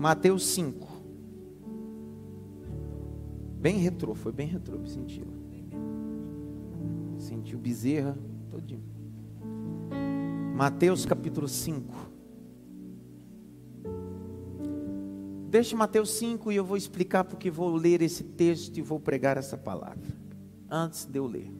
[0.00, 0.88] Mateus 5.
[3.60, 5.26] Bem retrô, foi bem retrô, me sentiu.
[7.18, 8.16] Sentiu Bezerra
[8.48, 8.82] todinho.
[10.56, 11.94] Mateus capítulo 5.
[15.50, 19.36] Deixe Mateus 5 e eu vou explicar porque vou ler esse texto e vou pregar
[19.36, 20.08] essa palavra.
[20.70, 21.52] Antes de eu ler.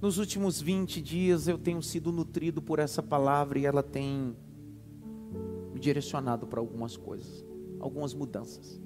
[0.00, 4.34] Nos últimos 20 dias eu tenho sido nutrido por essa palavra e ela tem
[5.74, 7.44] me direcionado para algumas coisas,
[7.78, 8.80] algumas mudanças.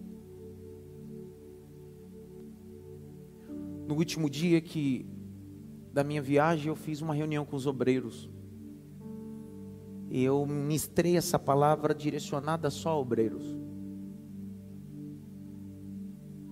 [3.87, 5.07] No último dia que
[5.93, 8.29] da minha viagem eu fiz uma reunião com os obreiros.
[10.11, 13.57] E eu ministrei essa palavra direcionada só a obreiros.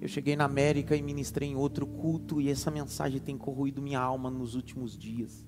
[0.03, 4.01] Eu cheguei na América e ministrei em outro culto e essa mensagem tem corroído minha
[4.01, 5.47] alma nos últimos dias.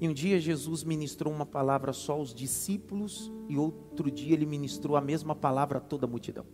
[0.00, 4.96] E um dia Jesus ministrou uma palavra só aos discípulos e outro dia ele ministrou
[4.96, 6.44] a mesma palavra a toda a multidão.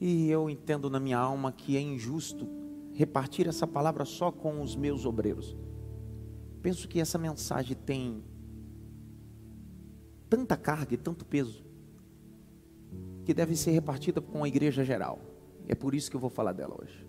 [0.00, 2.48] E eu entendo na minha alma que é injusto
[2.94, 5.56] repartir essa palavra só com os meus obreiros.
[6.60, 8.24] Penso que essa mensagem tem
[10.28, 11.63] tanta carga e tanto peso
[13.24, 15.18] que deve ser repartida com a igreja geral.
[15.66, 17.06] É por isso que eu vou falar dela hoje.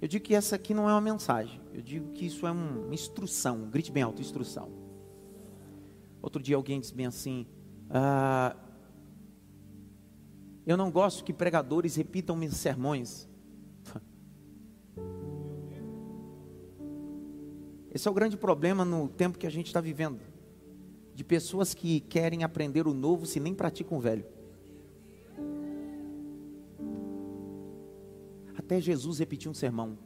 [0.00, 2.94] Eu digo que essa aqui não é uma mensagem, eu digo que isso é uma
[2.94, 4.70] instrução, grite bem alto, instrução.
[6.20, 7.46] Outro dia alguém disse bem assim:
[7.88, 8.56] ah,
[10.66, 13.28] Eu não gosto que pregadores repitam meus sermões.
[17.92, 20.20] Esse é o grande problema no tempo que a gente está vivendo.
[21.14, 24.26] De pessoas que querem aprender o novo se nem praticam o velho.
[28.66, 29.96] Até Jesus repetiu um sermão.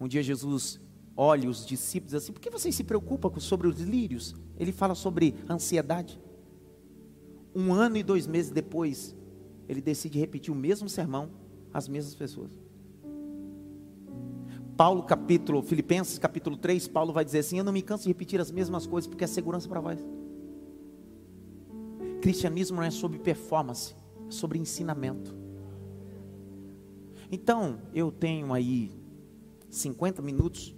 [0.00, 0.80] Um dia Jesus
[1.14, 4.34] olha os discípulos assim: por que vocês se preocupam sobre os lírios?
[4.58, 6.18] Ele fala sobre ansiedade.
[7.54, 9.14] Um ano e dois meses depois,
[9.68, 11.30] ele decide repetir o mesmo sermão
[11.74, 12.58] às mesmas pessoas.
[14.74, 18.40] Paulo capítulo, Filipenses capítulo 3, Paulo vai dizer assim: Eu não me canso de repetir
[18.40, 20.00] as mesmas coisas porque é segurança para vós.
[22.22, 23.94] Cristianismo não é sobre performance,
[24.26, 25.39] é sobre ensinamento.
[27.30, 28.90] Então, eu tenho aí
[29.68, 30.74] 50 minutos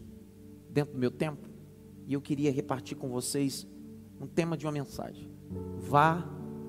[0.69, 1.49] dentro do meu tempo
[2.07, 3.67] e eu queria repartir com vocês
[4.21, 5.31] um tema de uma mensagem.
[5.79, 6.23] Vá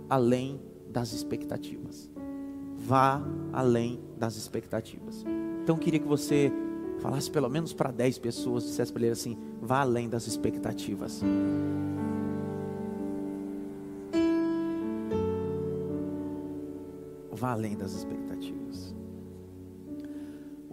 [0.10, 2.10] além das expectativas.
[2.78, 5.26] Vá além das expectativas.
[5.62, 6.52] Então, eu queria que você
[7.00, 11.22] falasse pelo menos para 10 pessoas, dissesse para ele assim: vá além das expectativas.
[17.32, 18.96] Vá além das expectativas.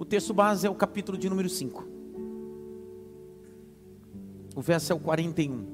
[0.00, 1.86] O texto base é o capítulo de número 5.
[4.56, 5.66] O verso é o 41.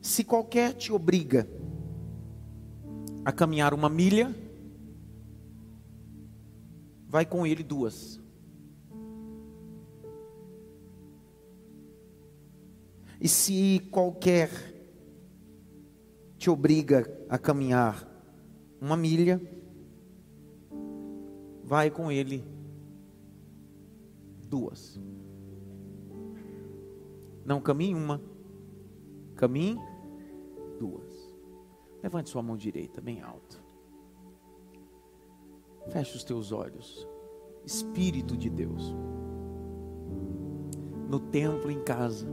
[0.00, 1.48] Se qualquer te obriga
[3.24, 4.32] a caminhar uma milha,
[7.08, 8.20] vai com ele duas.
[13.20, 14.48] E se qualquer
[16.38, 18.04] te obriga a caminhar
[18.80, 19.40] uma milha,
[21.62, 22.44] vai com ele
[24.48, 25.00] duas.
[27.44, 28.20] Não caminhe uma,
[29.36, 29.78] caminhe
[30.76, 31.32] duas.
[32.02, 33.62] Levante sua mão direita bem alto.
[35.90, 37.06] Feche os teus olhos.
[37.64, 38.92] Espírito de Deus.
[41.08, 42.26] No templo, em casa.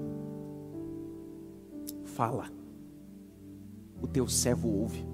[2.03, 2.56] Fala
[4.01, 5.05] o teu servo ouve.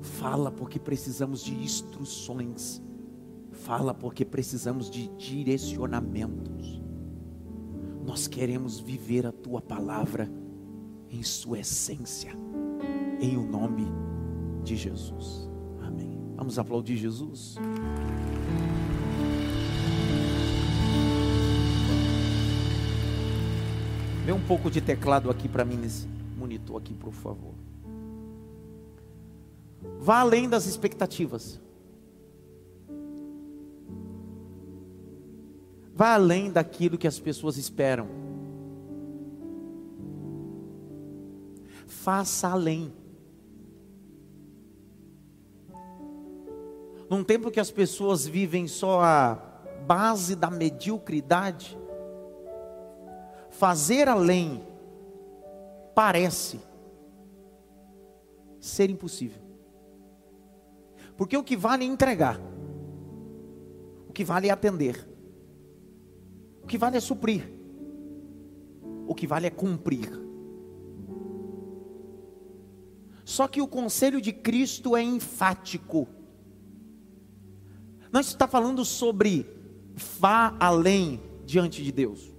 [0.00, 2.82] Fala porque precisamos de instruções.
[3.50, 6.82] Fala porque precisamos de direcionamentos.
[8.04, 10.28] Nós queremos viver a tua palavra
[11.08, 12.32] em sua essência,
[13.20, 13.86] em o nome
[14.64, 15.48] de Jesus.
[15.80, 16.18] Amém.
[16.36, 17.56] Vamos aplaudir Jesus.
[24.24, 26.11] Vê um pouco de teclado aqui para mim nesse
[26.42, 27.54] monitor aqui, por favor.
[29.98, 31.60] Vá além das expectativas.
[35.94, 38.08] Vá além daquilo que as pessoas esperam.
[41.86, 42.92] Faça além.
[47.08, 49.34] Num tempo que as pessoas vivem só a
[49.86, 51.78] base da mediocridade,
[53.50, 54.71] fazer além
[55.94, 56.60] parece
[58.60, 59.42] ser impossível.
[61.16, 62.40] Porque o que vale é entregar.
[64.08, 65.08] O que vale é atender.
[66.62, 67.50] O que vale é suprir.
[69.06, 70.10] O que vale é cumprir.
[73.24, 76.08] Só que o conselho de Cristo é enfático.
[78.10, 79.46] Não está falando sobre
[80.18, 82.31] vá além diante de Deus.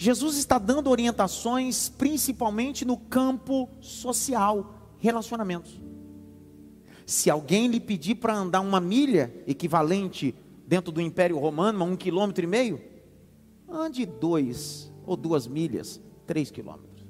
[0.00, 5.80] Jesus está dando orientações principalmente no campo social, relacionamentos.
[7.04, 11.96] Se alguém lhe pedir para andar uma milha, equivalente dentro do Império Romano, a um
[11.96, 12.80] quilômetro e meio,
[13.68, 17.04] ande dois ou duas milhas, três quilômetros.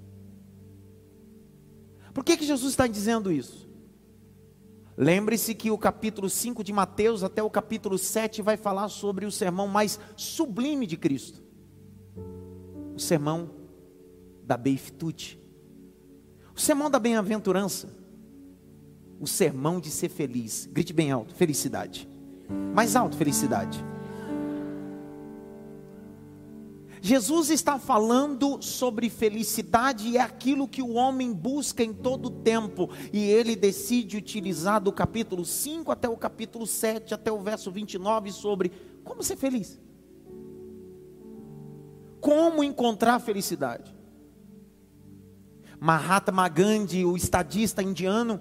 [2.14, 3.68] Por que, que Jesus está dizendo isso?
[4.96, 9.30] Lembre-se que o capítulo 5 de Mateus até o capítulo 7 vai falar sobre o
[9.30, 11.48] sermão mais sublime de Cristo
[12.98, 13.48] o sermão
[14.42, 15.38] da Beifitude,
[16.54, 17.88] o sermão da bem-aventurança,
[19.20, 20.68] o sermão de ser feliz.
[20.72, 22.08] Grite bem alto: felicidade.
[22.74, 23.84] Mais alto, felicidade.
[27.00, 32.30] Jesus está falando sobre felicidade e é aquilo que o homem busca em todo o
[32.30, 37.70] tempo, e ele decide utilizar do capítulo 5 até o capítulo 7, até o verso
[37.70, 38.72] 29, sobre
[39.04, 39.78] como ser feliz
[42.20, 43.94] como encontrar felicidade.
[45.80, 48.40] Mahatma Gandhi, o estadista indiano,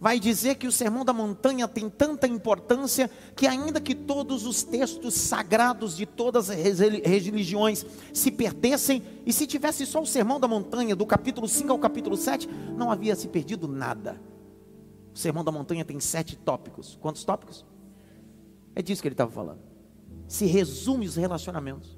[0.00, 4.62] vai dizer que o Sermão da Montanha tem tanta importância que, ainda que todos os
[4.62, 10.46] textos sagrados de todas as religiões se perdessem, e se tivesse só o Sermão da
[10.46, 14.20] Montanha, do capítulo 5 ao capítulo 7, não havia se perdido nada.
[15.12, 16.96] O Sermão da Montanha tem sete tópicos.
[17.00, 17.66] Quantos tópicos?
[18.74, 19.60] É disso que ele estava falando.
[20.28, 21.97] Se resume os relacionamentos.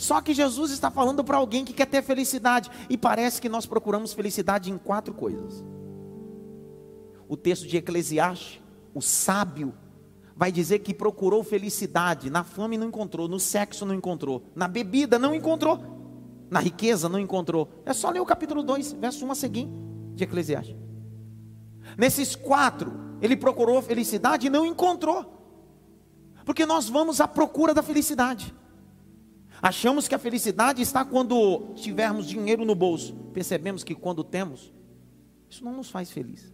[0.00, 3.66] Só que Jesus está falando para alguém que quer ter felicidade, e parece que nós
[3.66, 5.62] procuramos felicidade em quatro coisas.
[7.28, 8.62] O texto de Eclesiastes,
[8.94, 9.74] o sábio,
[10.34, 15.18] vai dizer que procurou felicidade, na fome não encontrou, no sexo não encontrou, na bebida
[15.18, 15.78] não encontrou,
[16.48, 17.68] na riqueza não encontrou.
[17.84, 19.68] É só ler o capítulo 2, verso 1 a seguir,
[20.14, 20.76] de Eclesiastes.
[21.98, 25.26] Nesses quatro, ele procurou felicidade e não encontrou.
[26.46, 28.54] Porque nós vamos à procura da felicidade.
[29.62, 33.14] Achamos que a felicidade está quando tivermos dinheiro no bolso.
[33.32, 34.72] Percebemos que quando temos,
[35.48, 36.52] isso não nos faz feliz.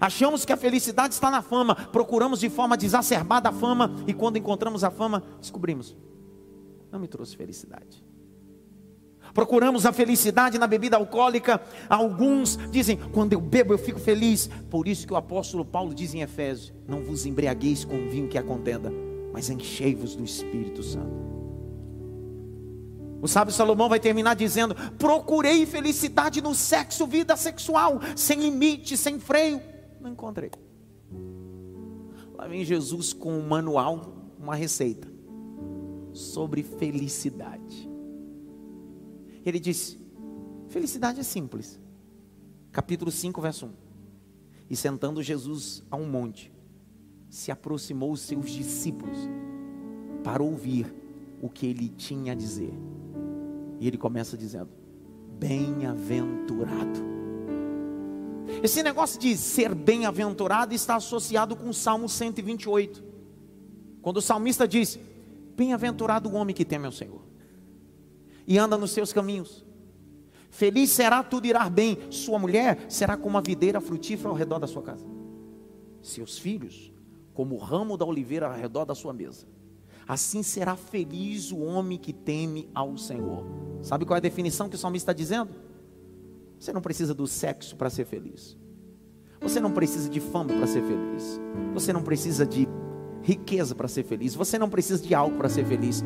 [0.00, 4.36] Achamos que a felicidade está na fama, procuramos de forma desacerbada a fama e quando
[4.36, 5.96] encontramos a fama, descobrimos,
[6.90, 8.04] não me trouxe felicidade.
[9.32, 11.60] Procuramos a felicidade na bebida alcoólica.
[11.88, 14.48] Alguns dizem, quando eu bebo eu fico feliz.
[14.70, 18.38] Por isso que o apóstolo Paulo diz em Efésios: Não vos embriagueis com vinho que
[18.38, 18.92] a contenda,
[19.32, 21.33] mas enchei-vos do Espírito Santo.
[23.24, 29.18] O sábio Salomão vai terminar dizendo: Procurei felicidade no sexo, vida sexual, sem limite, sem
[29.18, 29.62] freio.
[29.98, 30.50] Não encontrei.
[32.34, 35.10] Lá vem Jesus com um manual, uma receita
[36.12, 37.90] sobre felicidade.
[39.42, 39.98] Ele disse:
[40.68, 41.80] Felicidade é simples.
[42.70, 43.70] Capítulo 5, verso 1.
[44.68, 46.52] E sentando Jesus a um monte,
[47.30, 49.16] se aproximou os seus discípulos
[50.22, 50.94] para ouvir
[51.40, 52.74] o que ele tinha a dizer.
[53.80, 54.70] E ele começa dizendo:
[55.38, 57.14] Bem-aventurado.
[58.62, 63.02] Esse negócio de ser bem-aventurado está associado com o Salmo 128.
[64.00, 64.98] Quando o salmista diz:
[65.56, 67.24] Bem-aventurado o homem que teme ao Senhor
[68.46, 69.64] e anda nos seus caminhos.
[70.50, 71.98] Feliz será tudo irá bem.
[72.10, 75.04] Sua mulher será como a videira frutífera ao redor da sua casa.
[76.00, 76.92] Seus filhos,
[77.32, 79.46] como o ramo da oliveira ao redor da sua mesa.
[80.06, 83.44] Assim será feliz o homem que teme ao Senhor.
[83.82, 85.50] Sabe qual é a definição que o salmista está dizendo?
[86.58, 88.56] Você não precisa do sexo para ser feliz.
[89.40, 91.40] Você não precisa de fama para ser feliz.
[91.74, 92.66] Você não precisa de
[93.22, 94.34] riqueza para ser feliz.
[94.34, 96.02] Você não precisa de algo para ser feliz.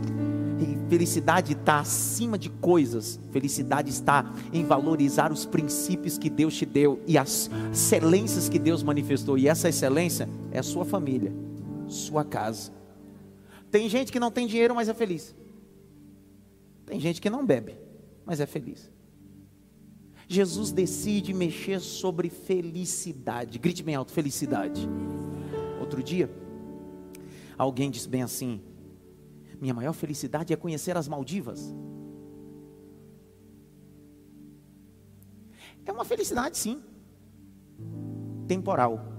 [0.88, 3.21] Felicidade está acima de coisas.
[3.31, 8.83] Felicidade está em valorizar os princípios que Deus te deu e as excelências que Deus
[8.83, 9.37] manifestou.
[9.37, 11.33] E essa excelência é a sua família,
[11.87, 12.73] sua casa,
[13.71, 15.35] tem gente que não tem dinheiro, mas é feliz.
[16.87, 17.77] Tem gente que não bebe,
[18.25, 18.91] mas é feliz.
[20.27, 23.59] Jesus decide mexer sobre felicidade.
[23.59, 24.89] Grite bem alto: felicidade.
[25.81, 26.31] Outro dia,
[27.57, 28.63] alguém disse bem assim:
[29.61, 31.75] Minha maior felicidade é conhecer as Maldivas.
[35.85, 36.83] É uma felicidade, sim,
[38.47, 39.18] temporal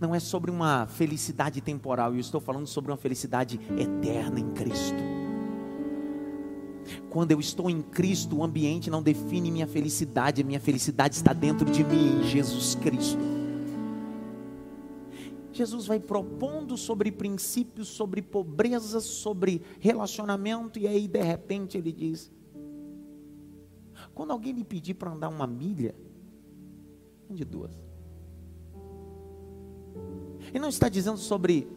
[0.00, 4.98] não é sobre uma felicidade temporal, eu estou falando sobre uma felicidade eterna em Cristo.
[7.10, 11.32] Quando eu estou em Cristo, o ambiente não define minha felicidade, a minha felicidade está
[11.32, 13.20] dentro de mim, em Jesus Cristo.
[15.52, 22.32] Jesus vai propondo sobre princípios, sobre pobreza, sobre relacionamento, e aí de repente ele diz:
[24.14, 25.94] quando alguém lhe pedir para andar uma milha,
[27.30, 27.89] ande duas.
[30.48, 31.68] Ele não está dizendo sobre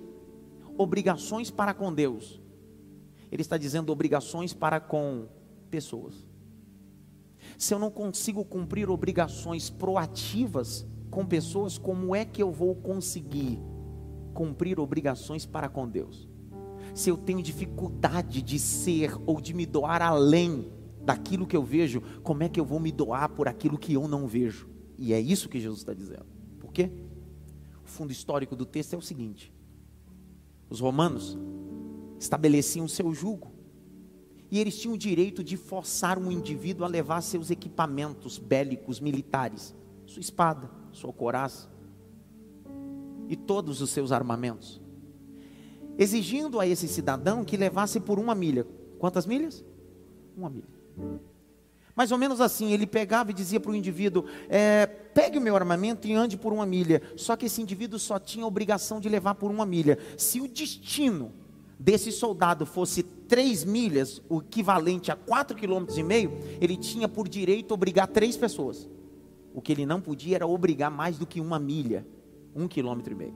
[0.77, 2.41] obrigações para com Deus,
[3.31, 5.27] ele está dizendo obrigações para com
[5.69, 6.15] pessoas.
[7.57, 13.59] Se eu não consigo cumprir obrigações proativas com pessoas, como é que eu vou conseguir
[14.33, 16.27] cumprir obrigações para com Deus?
[16.93, 20.71] Se eu tenho dificuldade de ser ou de me doar além
[21.03, 24.07] daquilo que eu vejo, como é que eu vou me doar por aquilo que eu
[24.07, 24.69] não vejo?
[24.97, 26.25] E é isso que Jesus está dizendo.
[26.59, 26.91] Por quê?
[27.93, 29.53] Fundo histórico do texto é o seguinte:
[30.67, 31.37] os romanos
[32.19, 33.51] estabeleciam seu jugo.
[34.49, 39.75] E eles tinham o direito de forçar um indivíduo a levar seus equipamentos bélicos militares,
[40.05, 41.71] sua espada, sua coraça
[43.27, 44.81] e todos os seus armamentos,
[45.97, 48.67] exigindo a esse cidadão que levasse por uma milha.
[48.99, 49.63] Quantas milhas?
[50.35, 50.67] Uma milha.
[51.95, 55.55] Mais ou menos assim, ele pegava e dizia para o indivíduo: é, pegue o meu
[55.55, 57.01] armamento e ande por uma milha.
[57.15, 59.97] Só que esse indivíduo só tinha a obrigação de levar por uma milha.
[60.17, 61.31] Se o destino
[61.79, 67.27] desse soldado fosse três milhas, o equivalente a quatro quilômetros e meio, ele tinha por
[67.27, 68.89] direito obrigar três pessoas.
[69.53, 72.07] O que ele não podia era obrigar mais do que uma milha,
[72.55, 73.35] um quilômetro e meio.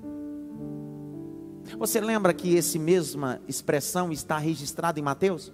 [1.77, 5.51] Você lembra que essa mesma expressão está registrada em Mateus?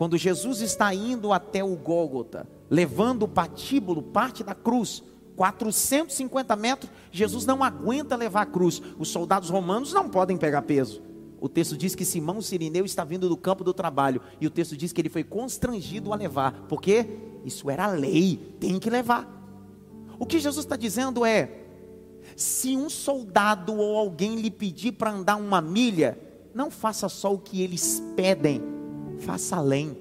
[0.00, 5.02] Quando Jesus está indo até o Gólgota, levando o patíbulo, parte da cruz,
[5.36, 8.80] 450 metros, Jesus não aguenta levar a cruz.
[8.98, 11.02] Os soldados romanos não podem pegar peso.
[11.38, 14.22] O texto diz que Simão Sirineu está vindo do campo do trabalho.
[14.40, 16.64] E o texto diz que ele foi constrangido a levar.
[16.66, 17.06] Porque
[17.44, 19.28] isso era lei, tem que levar.
[20.18, 21.58] O que Jesus está dizendo é:
[22.34, 26.18] se um soldado ou alguém lhe pedir para andar uma milha,
[26.54, 28.79] não faça só o que eles pedem,
[29.20, 29.96] faça além.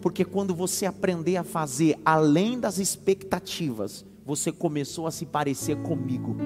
[0.00, 6.36] Porque quando você aprender a fazer além das expectativas, você começou a se parecer comigo.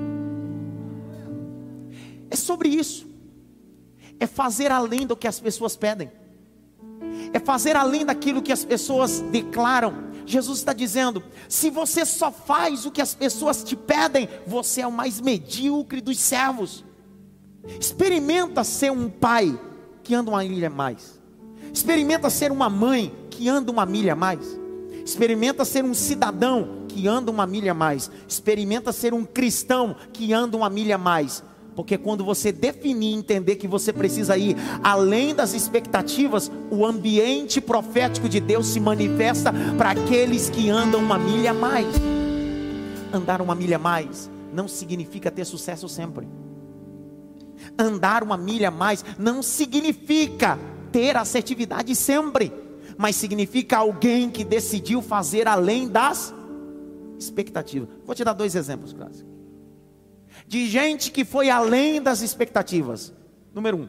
[2.30, 3.16] É sobre isso
[4.18, 6.10] é fazer além do que as pessoas pedem,
[7.32, 10.06] é fazer além daquilo que as pessoas declaram.
[10.24, 14.86] Jesus está dizendo: se você só faz o que as pessoas te pedem, você é
[14.86, 16.84] o mais medíocre dos servos.
[17.80, 19.58] Experimenta ser um pai
[20.02, 21.15] que anda uma milha a mais.
[21.76, 24.58] Experimenta ser uma mãe que anda uma milha a mais.
[25.04, 28.10] Experimenta ser um cidadão que anda uma milha a mais.
[28.26, 31.44] Experimenta ser um cristão que anda uma milha a mais.
[31.74, 37.60] Porque quando você definir e entender que você precisa ir além das expectativas, o ambiente
[37.60, 41.94] profético de Deus se manifesta para aqueles que andam uma milha a mais.
[43.12, 46.26] Andar uma milha a mais não significa ter sucesso sempre.
[47.78, 50.58] Andar uma milha a mais não significa
[50.96, 52.50] ter assertividade sempre,
[52.96, 56.34] mas significa alguém que decidiu fazer além das
[57.18, 57.90] expectativas.
[58.06, 59.36] Vou te dar dois exemplos clássicos
[60.46, 63.12] de gente que foi além das expectativas.
[63.52, 63.88] Número um,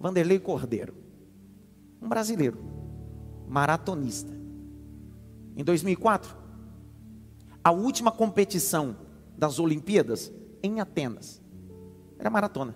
[0.00, 0.92] Vanderlei Cordeiro,
[2.02, 2.58] um brasileiro,
[3.46, 4.32] maratonista.
[5.56, 6.36] Em 2004,
[7.62, 8.96] a última competição
[9.36, 10.32] das Olimpíadas
[10.64, 11.40] em Atenas
[12.18, 12.74] era maratona.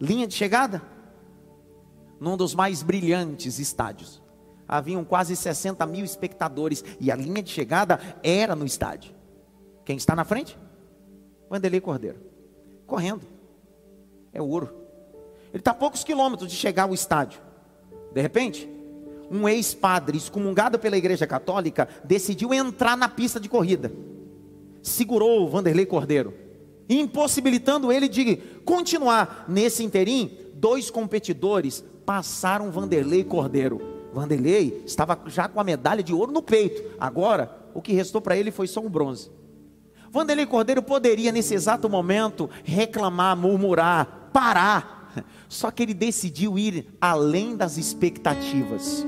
[0.00, 0.93] Linha de chegada?
[2.20, 4.22] Num dos mais brilhantes estádios.
[4.66, 9.14] Haviam quase 60 mil espectadores e a linha de chegada era no estádio.
[9.84, 10.58] Quem está na frente?
[11.50, 12.18] Vanderlei Cordeiro.
[12.86, 13.26] Correndo.
[14.32, 14.70] É ouro.
[15.52, 17.40] Ele está a poucos quilômetros de chegar ao estádio.
[18.12, 18.68] De repente,
[19.30, 23.92] um ex-padre excomungado pela Igreja Católica decidiu entrar na pista de corrida.
[24.82, 26.34] Segurou o Vanderlei Cordeiro,
[26.88, 29.44] impossibilitando ele de continuar.
[29.48, 33.80] Nesse interim, dois competidores passaram Vanderlei Cordeiro.
[34.12, 36.82] Vanderlei estava já com a medalha de ouro no peito.
[37.00, 39.30] Agora, o que restou para ele foi só um bronze.
[40.10, 45.24] Vanderlei Cordeiro poderia, nesse exato momento, reclamar, murmurar, parar.
[45.48, 49.04] Só que ele decidiu ir além das expectativas.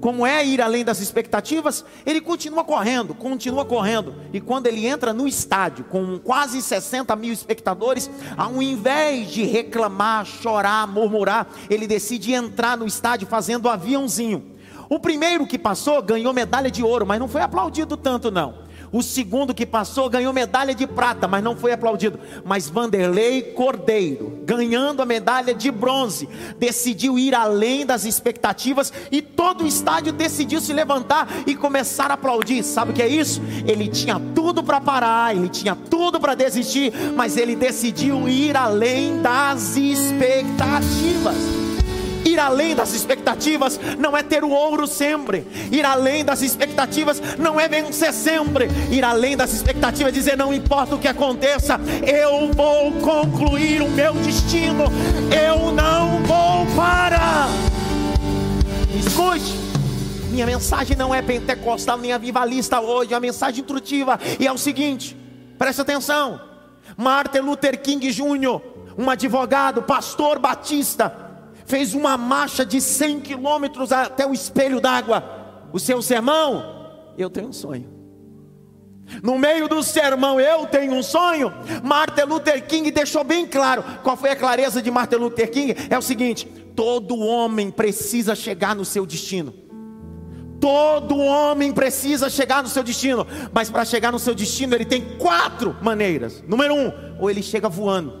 [0.00, 1.84] Como é ir além das expectativas?
[2.06, 4.14] Ele continua correndo, continua correndo.
[4.32, 10.24] E quando ele entra no estádio, com quase 60 mil espectadores, ao invés de reclamar,
[10.24, 14.56] chorar, murmurar, ele decide entrar no estádio fazendo um aviãozinho.
[14.88, 18.69] O primeiro que passou ganhou medalha de ouro, mas não foi aplaudido tanto, não.
[18.92, 22.18] O segundo que passou ganhou medalha de prata, mas não foi aplaudido.
[22.44, 26.28] Mas Vanderlei Cordeiro, ganhando a medalha de bronze,
[26.58, 32.14] decidiu ir além das expectativas e todo o estádio decidiu se levantar e começar a
[32.14, 32.64] aplaudir.
[32.64, 33.40] Sabe o que é isso?
[33.66, 39.22] Ele tinha tudo para parar, ele tinha tudo para desistir, mas ele decidiu ir além
[39.22, 41.69] das expectativas.
[42.30, 45.44] Ir além das expectativas não é ter o ouro sempre.
[45.72, 48.68] Ir além das expectativas não é vencer sempre.
[48.88, 53.90] Ir além das expectativas é dizer: não importa o que aconteça, eu vou concluir o
[53.90, 54.84] meu destino.
[55.34, 57.48] Eu não vou parar.
[58.94, 59.58] Escute.
[60.30, 64.20] Minha mensagem não é pentecostal nem avivalista hoje, é uma mensagem intuitiva.
[64.38, 65.16] E é o seguinte:
[65.58, 66.40] preste atenção.
[66.96, 68.60] Martin Luther King Jr.,
[68.96, 71.29] um advogado, pastor batista,
[71.70, 75.22] fez uma marcha de 100 quilômetros até o espelho d'água.
[75.72, 77.88] O seu sermão, eu tenho um sonho.
[79.22, 81.52] No meio do sermão, eu tenho um sonho.
[81.82, 83.84] Martin Luther King deixou bem claro.
[84.02, 85.76] Qual foi a clareza de Martin Luther King?
[85.88, 89.54] É o seguinte: todo homem precisa chegar no seu destino.
[90.60, 95.16] Todo homem precisa chegar no seu destino, mas para chegar no seu destino ele tem
[95.16, 96.44] quatro maneiras.
[96.46, 98.12] Número um, ou ele chega voando,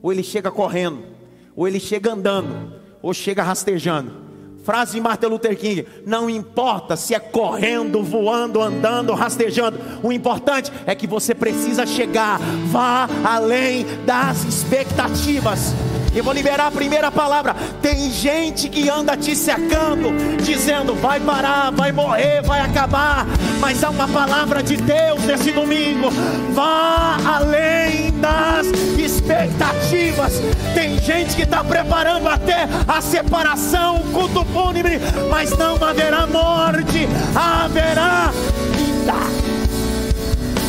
[0.00, 1.11] ou ele chega correndo,
[1.54, 4.22] ou ele chega andando, ou chega rastejando.
[4.64, 10.72] Frase de Martin Luther King: Não importa se é correndo, voando, andando, rastejando, o importante
[10.86, 12.38] é que você precisa chegar,
[12.70, 15.74] vá além das expectativas.
[16.14, 17.54] Eu vou liberar a primeira palavra.
[17.80, 20.10] Tem gente que anda te secando,
[20.42, 23.26] dizendo vai parar, vai morrer, vai acabar.
[23.58, 26.10] Mas há uma palavra de Deus nesse domingo.
[26.52, 28.66] Vá além das
[28.98, 30.34] expectativas.
[30.74, 35.00] Tem gente que está preparando até a separação, o culto fúnebre,
[35.30, 38.30] mas não haverá morte, haverá
[38.76, 39.14] vida.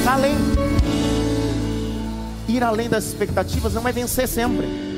[0.09, 0.37] Além.
[2.47, 4.92] Ir além das expectativas não é vencer sempre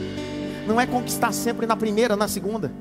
[0.68, 2.72] não é conquistar sempre na primeira, na segunda.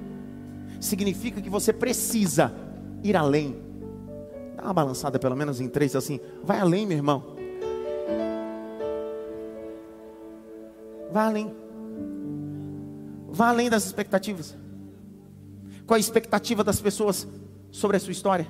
[0.80, 2.52] Significa que você precisa
[3.02, 3.56] ir além.
[4.56, 6.18] Dá uma balançada pelo menos em três assim.
[6.42, 7.36] Vai além, meu irmão.
[11.12, 11.54] Vai além.
[13.28, 14.56] Vá além das expectativas.
[15.86, 17.28] Qual a expectativa das pessoas
[17.70, 18.48] sobre a sua história?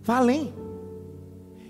[0.00, 0.54] Vá além.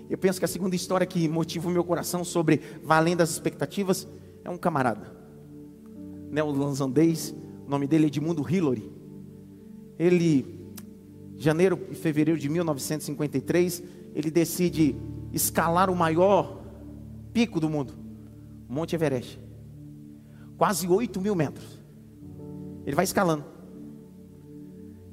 [0.09, 3.31] Eu penso que a segunda história que motiva o meu coração sobre vá além das
[3.31, 4.07] expectativas
[4.43, 5.16] é um camarada
[6.29, 7.35] neozelandês,
[7.65, 8.91] o nome dele é Edmundo Hillary.
[9.97, 10.73] Ele,
[11.37, 14.95] janeiro e fevereiro de 1953, ele decide
[15.33, 16.63] escalar o maior
[17.33, 17.93] pico do mundo,
[18.67, 19.39] Monte Everest.
[20.57, 21.79] Quase 8 mil metros.
[22.85, 23.45] Ele vai escalando.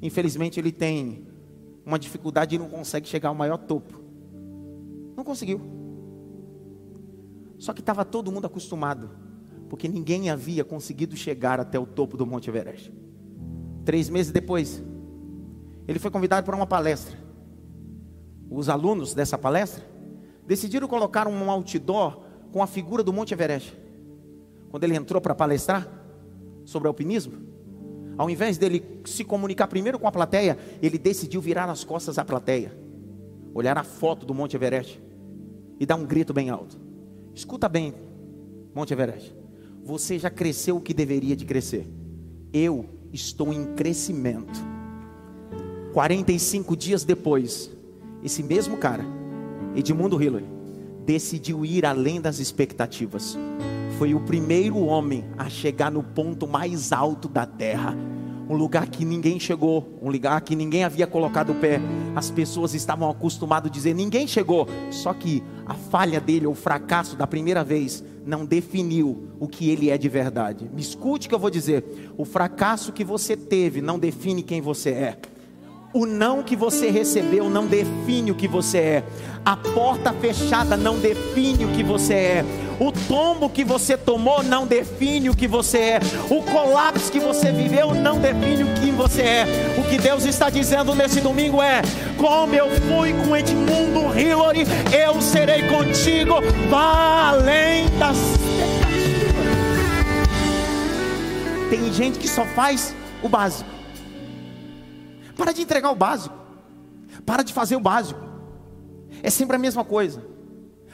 [0.01, 1.27] Infelizmente ele tem
[1.85, 4.01] uma dificuldade e não consegue chegar ao maior topo.
[5.17, 5.61] Não conseguiu.
[7.59, 9.24] Só que estava todo mundo acostumado
[9.69, 12.93] porque ninguém havia conseguido chegar até o topo do Monte Everest.
[13.85, 14.83] Três meses depois,
[15.87, 17.17] ele foi convidado para uma palestra.
[18.51, 19.85] Os alunos dessa palestra
[20.47, 22.23] decidiram colocar um outdoor
[22.53, 23.77] com a figura do Monte Everest.
[24.71, 25.89] Quando ele entrou para palestrar
[26.65, 27.45] sobre alpinismo,
[28.17, 32.25] ao invés dele se comunicar primeiro com a plateia, ele decidiu virar as costas à
[32.25, 32.77] plateia,
[33.53, 35.03] olhar a foto do Monte Everest
[35.81, 36.79] e dar um grito bem alto.
[37.35, 37.93] Escuta bem,
[38.75, 39.44] Monte Everest.
[39.85, 41.87] Você já cresceu o que deveria de crescer.
[42.55, 44.59] Eu estou em crescimento.
[45.93, 47.71] 45 dias depois,
[48.23, 49.05] esse mesmo cara,
[49.77, 50.47] Edmundo Hillary,
[51.05, 53.37] decidiu ir além das expectativas.
[53.99, 57.95] Foi o primeiro homem a chegar no ponto mais alto da terra
[58.49, 61.81] um lugar que ninguém chegou, um lugar que ninguém havia colocado o pé.
[62.15, 64.69] As pessoas estavam acostumadas a dizer: ninguém chegou.
[64.91, 69.91] Só que a falha dele, o fracasso da primeira vez, não definiu o que ele
[69.91, 70.71] é de verdade.
[70.73, 74.91] Me escute que eu vou dizer: o fracasso que você teve não define quem você
[74.91, 75.19] é.
[75.93, 79.05] O não que você recebeu não define o que você é.
[79.45, 82.45] A porta fechada não define o que você é.
[82.79, 86.01] O tombo que você tomou não define o que você é.
[86.29, 89.47] O colapso que você viveu não define o que você é.
[89.79, 91.83] O que Deus está dizendo nesse domingo é:
[92.19, 96.35] como eu fui com Edmundo Hillary, eu serei contigo.
[96.69, 98.17] Vá além das
[101.71, 103.71] Tem gente que só faz o básico.
[105.37, 106.35] Para de entregar o básico.
[107.25, 108.21] Para de fazer o básico.
[109.23, 110.23] É sempre a mesma coisa.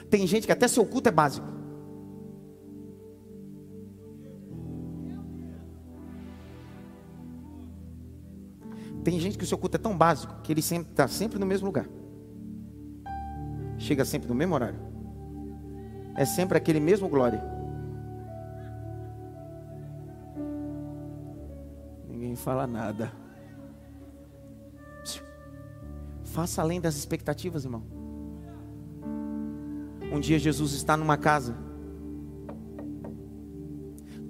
[0.09, 1.60] Tem gente que até seu culto é básico.
[9.03, 11.67] Tem gente que o seu culto é tão básico que ele está sempre no mesmo
[11.67, 11.87] lugar.
[13.79, 14.79] chega sempre no mesmo horário.
[16.15, 17.43] É sempre aquele mesmo glória.
[22.07, 23.11] Ninguém fala nada.
[26.25, 27.83] Faça além das expectativas, irmão.
[30.13, 31.57] Um dia Jesus está numa casa.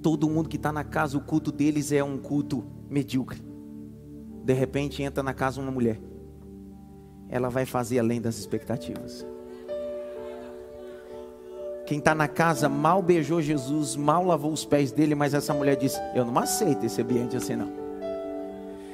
[0.03, 3.50] Todo mundo que está na casa, o culto deles é um culto medíocre.
[4.43, 6.01] De repente entra na casa uma mulher.
[7.29, 9.27] Ela vai fazer além das expectativas.
[11.87, 15.77] Quem está na casa mal beijou Jesus, mal lavou os pés dele, mas essa mulher
[15.77, 17.81] disse: Eu não aceito esse ambiente assim, não.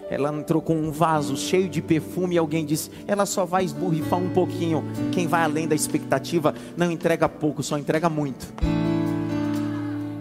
[0.09, 4.19] Ela entrou com um vaso cheio de perfume e alguém disse: Ela só vai esburrifar
[4.19, 4.85] um pouquinho.
[5.13, 8.47] Quem vai além da expectativa não entrega pouco, só entrega muito.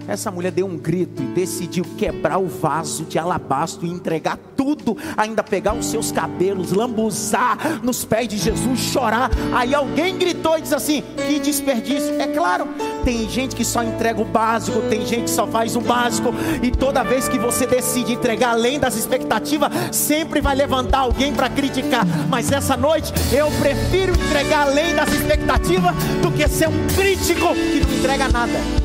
[0.07, 4.97] Essa mulher deu um grito e decidiu quebrar o vaso de alabastro e entregar tudo,
[5.17, 9.29] ainda pegar os seus cabelos, lambuzar nos pés de Jesus, chorar.
[9.53, 12.21] Aí alguém gritou e disse assim: Que desperdício!
[12.21, 12.67] É claro,
[13.03, 16.71] tem gente que só entrega o básico, tem gente que só faz o básico, e
[16.71, 22.05] toda vez que você decide entregar além das expectativas, sempre vai levantar alguém para criticar.
[22.29, 27.85] Mas essa noite eu prefiro entregar além das expectativas do que ser um crítico que
[27.85, 28.84] não entrega nada.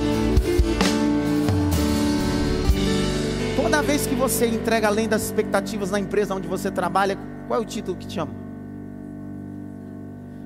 [3.80, 7.16] Toda vez que você entrega além das expectativas na empresa onde você trabalha,
[7.48, 8.34] qual é o título que te chama?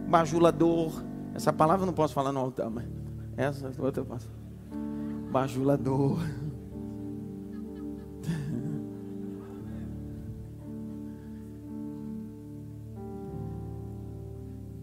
[0.09, 1.03] Bajulador.
[1.35, 2.87] Essa palavra eu não posso falar no altar, mas
[3.37, 4.31] essa outra eu posso.
[5.33, 6.21] Bajulador.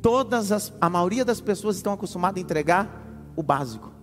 [0.01, 3.01] Todas as, a maioria das pessoas estão acostumadas a entregar
[3.33, 3.93] o básico.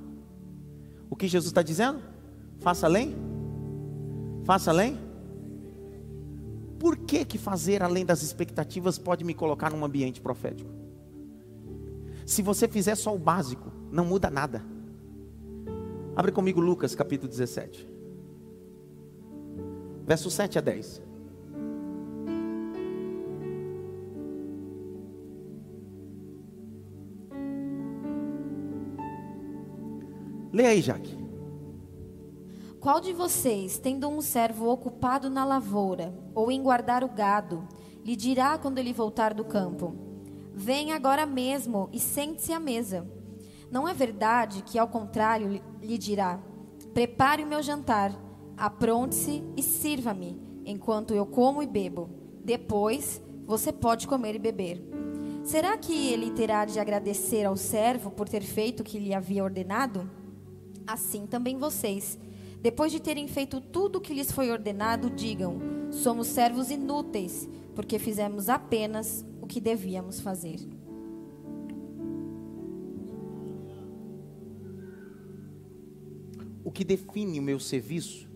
[1.10, 2.00] O que Jesus está dizendo?
[2.60, 3.27] Faça além
[4.48, 4.98] Faça além?
[6.78, 10.70] Por que, que fazer além das expectativas pode me colocar num ambiente profético?
[12.24, 14.64] Se você fizer só o básico, não muda nada.
[16.16, 17.86] Abre comigo Lucas capítulo 17,
[20.06, 21.02] verso 7 a 10.
[30.54, 31.27] Leia aí, Jaque.
[32.88, 37.68] Qual de vocês, tendo um servo ocupado na lavoura ou em guardar o gado,
[38.02, 39.94] lhe dirá quando ele voltar do campo:
[40.54, 43.06] Venha agora mesmo e sente-se à mesa?
[43.70, 46.40] Não é verdade que, ao contrário, lhe dirá:
[46.94, 48.10] Prepare o meu jantar,
[48.56, 52.08] apronte-se e sirva-me, enquanto eu como e bebo.
[52.42, 54.82] Depois você pode comer e beber.
[55.44, 59.44] Será que ele terá de agradecer ao servo por ter feito o que lhe havia
[59.44, 60.10] ordenado?
[60.86, 62.18] Assim também vocês
[62.60, 65.58] depois de terem feito tudo o que lhes foi ordenado, digam:
[65.90, 70.58] somos servos inúteis, porque fizemos apenas o que devíamos fazer.
[76.64, 78.28] O que define o meu serviço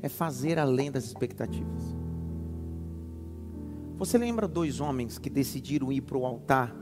[0.00, 1.94] é fazer além das expectativas.
[3.98, 6.74] Você lembra dois homens que decidiram ir para o altar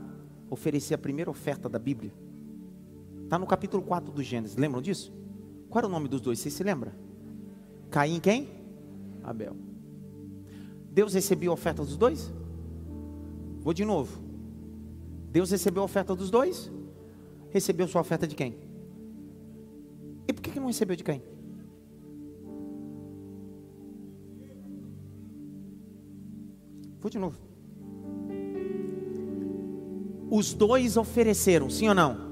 [0.49, 2.13] oferecer a primeira oferta da Bíblia?
[3.23, 5.13] Está no capítulo 4 do Gênesis, lembram disso?
[5.69, 6.39] Qual era o nome dos dois?
[6.39, 6.95] Você se lembra?
[7.91, 8.49] Caim quem?
[9.23, 9.55] Abel.
[10.91, 12.33] Deus recebeu a oferta dos dois?
[13.59, 14.19] Vou de novo.
[15.31, 16.71] Deus recebeu a oferta dos dois?
[17.51, 18.57] Recebeu sua oferta de quem?
[20.27, 21.21] E por que, que não recebeu de quem?
[26.99, 27.37] Vou de novo.
[30.31, 32.28] Os dois ofereceram, sim ou não?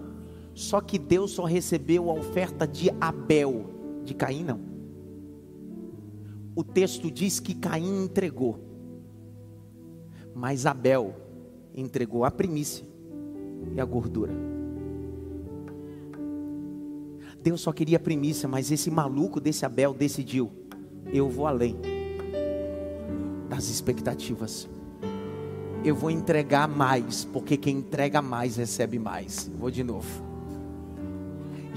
[0.57, 3.69] Só que Deus só recebeu a oferta de Abel,
[4.03, 4.59] de Caim não.
[6.55, 8.59] O texto diz que Caim entregou,
[10.33, 11.13] mas Abel
[11.75, 12.83] entregou a primícia
[13.75, 14.33] e a gordura.
[17.39, 20.51] Deus só queria a primícia, mas esse maluco desse Abel decidiu:
[21.13, 21.75] eu vou além
[23.47, 24.67] das expectativas.
[25.85, 29.51] Eu vou entregar mais, porque quem entrega mais recebe mais.
[29.59, 30.26] Vou de novo.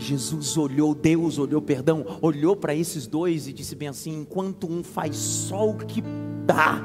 [0.00, 4.82] Jesus olhou, Deus olhou, perdão, olhou para esses dois e disse bem assim: enquanto um
[4.82, 6.02] faz só o que
[6.46, 6.82] dá,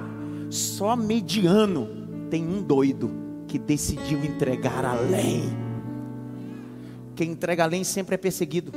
[0.50, 1.88] só mediano,
[2.30, 3.10] tem um doido
[3.48, 5.44] que decidiu entregar além.
[7.16, 8.74] Quem entrega além sempre é perseguido.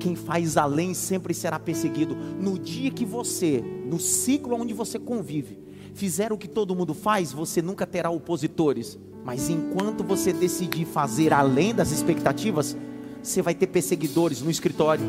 [0.00, 2.16] Quem faz além sempre será perseguido.
[2.16, 5.60] No dia que você, no ciclo onde você convive,
[5.94, 8.98] fizer o que todo mundo faz, você nunca terá opositores.
[9.24, 12.76] Mas enquanto você decidir fazer além das expectativas,
[13.22, 15.04] você vai ter perseguidores no escritório,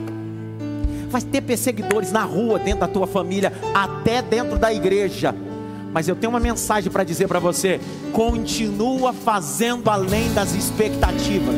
[1.10, 5.34] vai ter perseguidores na rua, dentro da tua família, até dentro da igreja.
[5.92, 7.80] Mas eu tenho uma mensagem para dizer para você:
[8.12, 11.56] continua fazendo além das expectativas.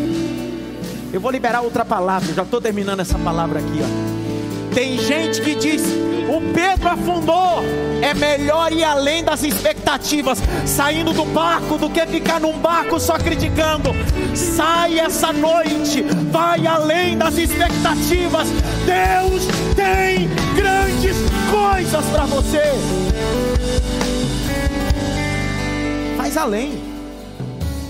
[1.14, 3.80] Eu vou liberar outra palavra, já estou terminando essa palavra aqui.
[3.82, 4.74] Ó.
[4.74, 5.82] Tem gente que diz:
[6.28, 7.64] o Pedro afundou,
[8.02, 13.18] é melhor ir além das expectativas, saindo do barco, do que ficar num barco só
[13.18, 13.92] criticando.
[14.36, 18.48] Sai essa noite, vai além das expectativas.
[18.86, 21.16] Deus tem grandes
[21.52, 22.64] coisas para você.
[26.18, 26.82] Faz além,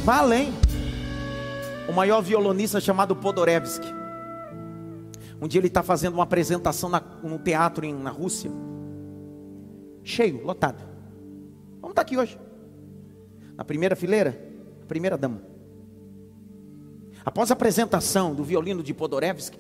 [0.04, 0.54] vá além.
[1.88, 4.05] O maior violonista chamado Podorevsky.
[5.46, 8.50] Um dia ele está fazendo uma apresentação na, num teatro em, na Rússia.
[10.04, 10.80] Cheio, lotado.
[11.74, 12.40] Vamos estar tá aqui hoje.
[13.56, 14.44] Na primeira fileira,
[14.82, 15.44] a primeira dama.
[17.24, 19.60] Após a apresentação do violino de Podorevsky,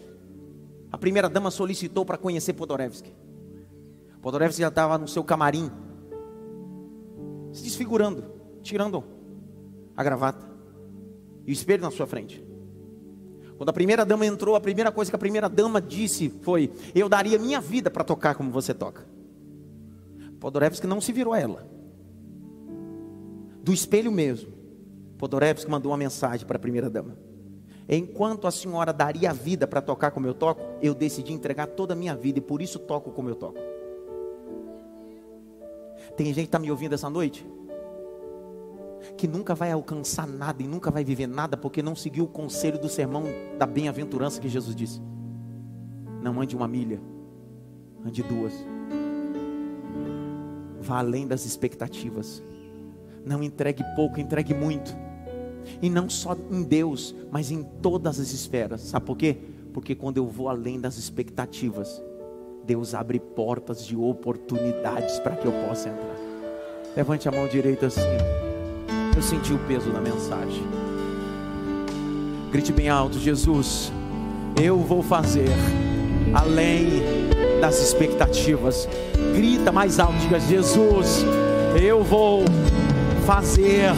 [0.91, 3.13] a primeira dama solicitou para conhecer Podorevsky.
[4.23, 5.69] Podorevsky já estava no seu camarim,
[7.53, 8.25] se desfigurando,
[8.63, 9.03] tirando
[9.95, 10.49] a gravata
[11.45, 12.43] e o espelho na sua frente.
[13.57, 17.07] Quando a primeira dama entrou, a primeira coisa que a primeira dama disse foi: Eu
[17.07, 19.05] daria minha vida para tocar como você toca.
[20.39, 21.67] Podorevsky não se virou a ela.
[23.63, 24.51] Do espelho mesmo,
[25.17, 27.17] Podorevsky mandou uma mensagem para a primeira dama.
[27.87, 31.93] Enquanto a senhora daria a vida para tocar como eu toco, eu decidi entregar toda
[31.93, 33.59] a minha vida e por isso toco como eu toco.
[36.17, 37.45] Tem gente que está me ouvindo essa noite?
[39.17, 42.80] Que nunca vai alcançar nada e nunca vai viver nada porque não seguiu o conselho
[42.80, 43.23] do sermão
[43.58, 45.01] da bem-aventurança que Jesus disse.
[46.21, 46.99] Não ande uma milha,
[48.06, 48.54] ande duas.
[50.82, 52.43] Vá além das expectativas.
[53.25, 54.95] Não entregue pouco, entregue muito.
[55.82, 58.82] E não só em Deus, mas em todas as esferas.
[58.82, 59.38] Sabe por quê?
[59.73, 62.01] Porque quando eu vou além das expectativas,
[62.65, 66.15] Deus abre portas de oportunidades para que eu possa entrar.
[66.95, 68.44] Levante a mão direita assim.
[69.15, 70.67] Eu senti o peso da mensagem.
[72.51, 73.91] Grite bem alto, Jesus.
[74.62, 75.49] Eu vou fazer
[76.34, 77.04] além
[77.62, 78.88] das expectativas.
[79.34, 81.25] Grita mais alto, diga Jesus.
[81.82, 82.43] Eu vou
[83.25, 83.91] fazer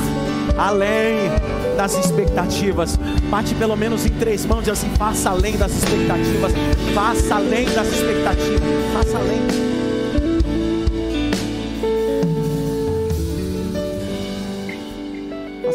[0.57, 1.29] além
[1.75, 2.97] das expectativas.
[3.29, 6.51] Bate pelo menos em três mãos e assim, faça além das expectativas.
[6.93, 8.61] Faça além das expectativas.
[8.93, 9.76] Faça além.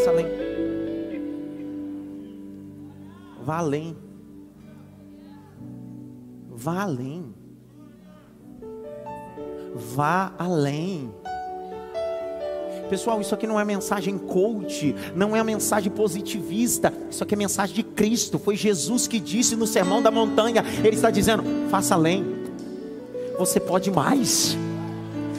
[0.03, 0.27] Faça além.
[3.45, 3.97] Vá além.
[6.51, 7.35] Vá além.
[9.95, 11.09] Vá além.
[12.91, 17.75] Pessoal, isso aqui não é mensagem coach, não é mensagem positivista, isso aqui é mensagem
[17.75, 18.41] de Cristo.
[18.41, 22.25] Foi Jesus que disse no Sermão da Montanha: Ele está dizendo, faça além,
[23.39, 24.57] você pode mais,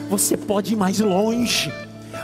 [0.08, 1.70] você pode ir mais longe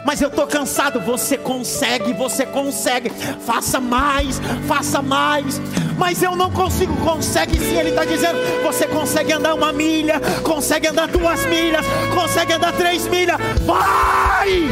[0.04, 1.00] mas eu estou cansado.
[1.00, 3.10] Você consegue, você consegue.
[3.10, 5.60] Faça mais, faça mais.
[5.98, 7.76] Mas eu não consigo, consegue sim.
[7.76, 11.84] Ele está dizendo: você consegue andar uma milha, consegue andar duas milhas,
[12.14, 13.36] consegue andar três milhas.
[13.64, 14.68] Vai!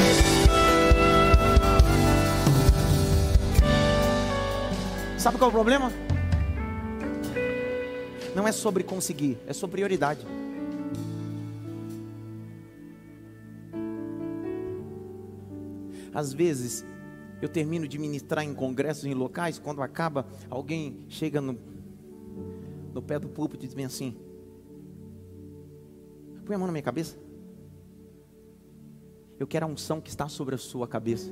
[5.19, 5.93] Sabe qual é o problema?
[8.35, 10.21] Não é sobre conseguir, é sobre prioridade.
[16.13, 16.85] Às vezes,
[17.41, 21.59] eu termino de ministrar em congressos, em locais, quando acaba, alguém chega no,
[22.93, 24.17] no pé do púlpito e diz bem assim:
[26.45, 27.17] põe a mão na minha cabeça.
[29.39, 31.31] Eu quero a unção que está sobre a sua cabeça.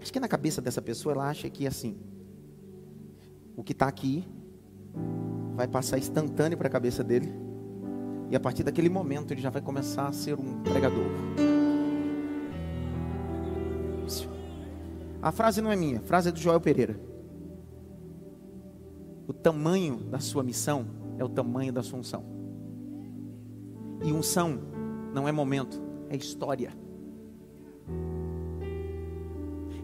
[0.00, 1.96] Acho que na cabeça dessa pessoa ela acha que assim,
[3.56, 4.24] o que está aqui
[5.56, 7.32] vai passar instantâneo para a cabeça dele.
[8.30, 11.59] E a partir daquele momento ele já vai começar a ser um pregador.
[15.22, 16.98] A frase não é minha, a frase é do Joel Pereira.
[19.26, 20.86] O tamanho da sua missão
[21.18, 22.24] é o tamanho da sua unção.
[24.02, 24.58] E unção
[25.14, 26.72] não é momento, é história.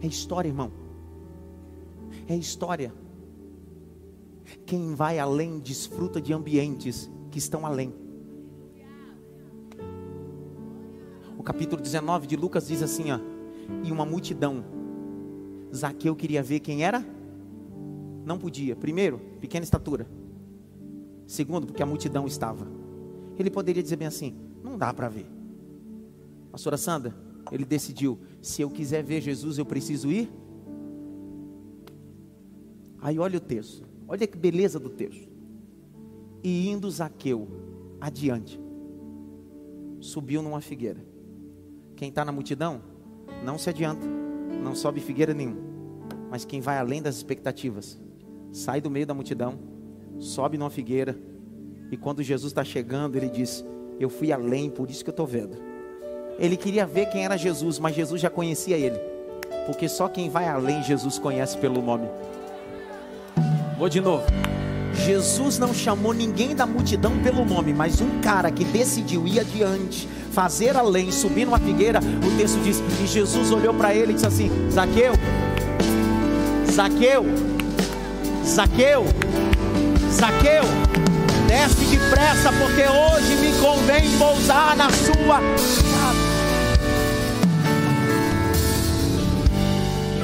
[0.03, 0.73] É história, irmão.
[2.29, 2.93] É história.
[4.65, 7.93] Quem vai além desfruta de ambientes que estão além.
[11.37, 13.19] O capítulo 19 de Lucas diz assim: ó,
[13.85, 14.65] e uma multidão.
[15.75, 17.05] Zaqueu queria ver quem era?
[18.25, 18.75] Não podia.
[18.75, 20.07] Primeiro, pequena estatura.
[21.27, 22.67] Segundo, porque a multidão estava.
[23.39, 25.27] Ele poderia dizer bem assim: não dá para ver.
[26.51, 27.15] Pastora Sandra,
[27.51, 30.31] ele decidiu: se eu quiser ver Jesus, eu preciso ir.
[33.01, 33.87] Aí olha o texto.
[34.09, 35.29] Olha que beleza do texto.
[36.43, 37.49] E indo Zaqueu
[38.01, 38.61] adiante,
[40.01, 41.05] subiu numa figueira,
[41.97, 42.83] Quem está na multidão,
[43.45, 44.07] não se adianta,
[44.63, 45.61] não sobe figueira nenhuma.
[46.31, 47.99] Mas quem vai além das expectativas,
[48.53, 49.59] sai do meio da multidão,
[50.19, 51.17] sobe numa figueira,
[51.91, 53.65] e quando Jesus está chegando, ele diz:
[53.99, 55.57] Eu fui além, por isso que eu estou vendo.
[56.39, 58.99] Ele queria ver quem era Jesus, mas Jesus já conhecia ele,
[59.67, 62.09] porque só quem vai além, Jesus conhece pelo nome.
[63.79, 64.27] Vou de novo.
[65.05, 70.09] Jesus não chamou ninguém da multidão pelo nome, mas um cara que decidiu ir adiante,
[70.33, 72.01] fazer além, subir numa figueira.
[72.01, 75.13] O texto diz: E Jesus olhou para ele e disse assim: Zaqueu,
[76.71, 77.25] Zaqueu,
[78.45, 79.05] Zaqueu,
[80.13, 80.65] Zaqueu,
[81.47, 86.27] desce depressa, porque hoje me convém pousar na sua casa.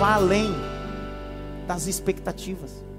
[0.00, 0.52] Além
[1.68, 2.91] das expectativas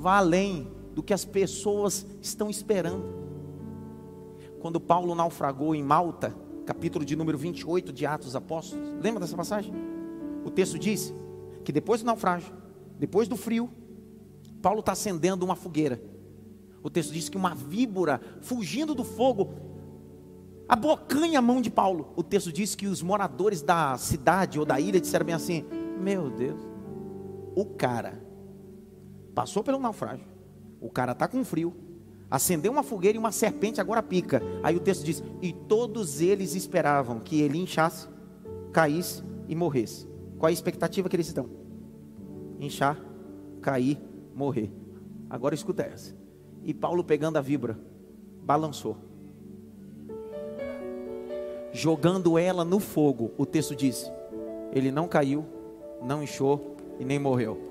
[0.00, 3.04] vá além do que as pessoas estão esperando.
[4.58, 6.34] Quando Paulo naufragou em Malta,
[6.64, 9.74] capítulo de número 28 de Atos Apóstolos, lembra dessa passagem?
[10.42, 11.12] O texto diz
[11.62, 12.50] que depois do naufrágio,
[12.98, 13.70] depois do frio,
[14.62, 16.02] Paulo está acendendo uma fogueira.
[16.82, 19.50] O texto diz que uma víbora, fugindo do fogo,
[20.66, 22.14] abocanha a mão de Paulo.
[22.16, 25.62] O texto diz que os moradores da cidade ou da ilha disseram bem assim:
[26.00, 26.60] Meu Deus,
[27.54, 28.29] o cara
[29.34, 30.26] Passou pelo naufrágio.
[30.80, 31.74] O cara está com frio.
[32.30, 34.40] Acendeu uma fogueira e uma serpente agora pica.
[34.62, 38.08] Aí o texto diz: E todos eles esperavam que ele inchasse,
[38.72, 40.08] caísse e morresse.
[40.38, 41.50] Qual a expectativa que eles estão?
[42.58, 42.98] Inchar,
[43.60, 44.00] cair,
[44.34, 44.70] morrer.
[45.28, 46.14] Agora escuta essa.
[46.62, 47.78] E Paulo pegando a vibra,
[48.42, 48.96] balançou.
[51.72, 54.10] Jogando ela no fogo, o texto diz:
[54.72, 55.44] Ele não caiu,
[56.02, 57.69] não inchou e nem morreu.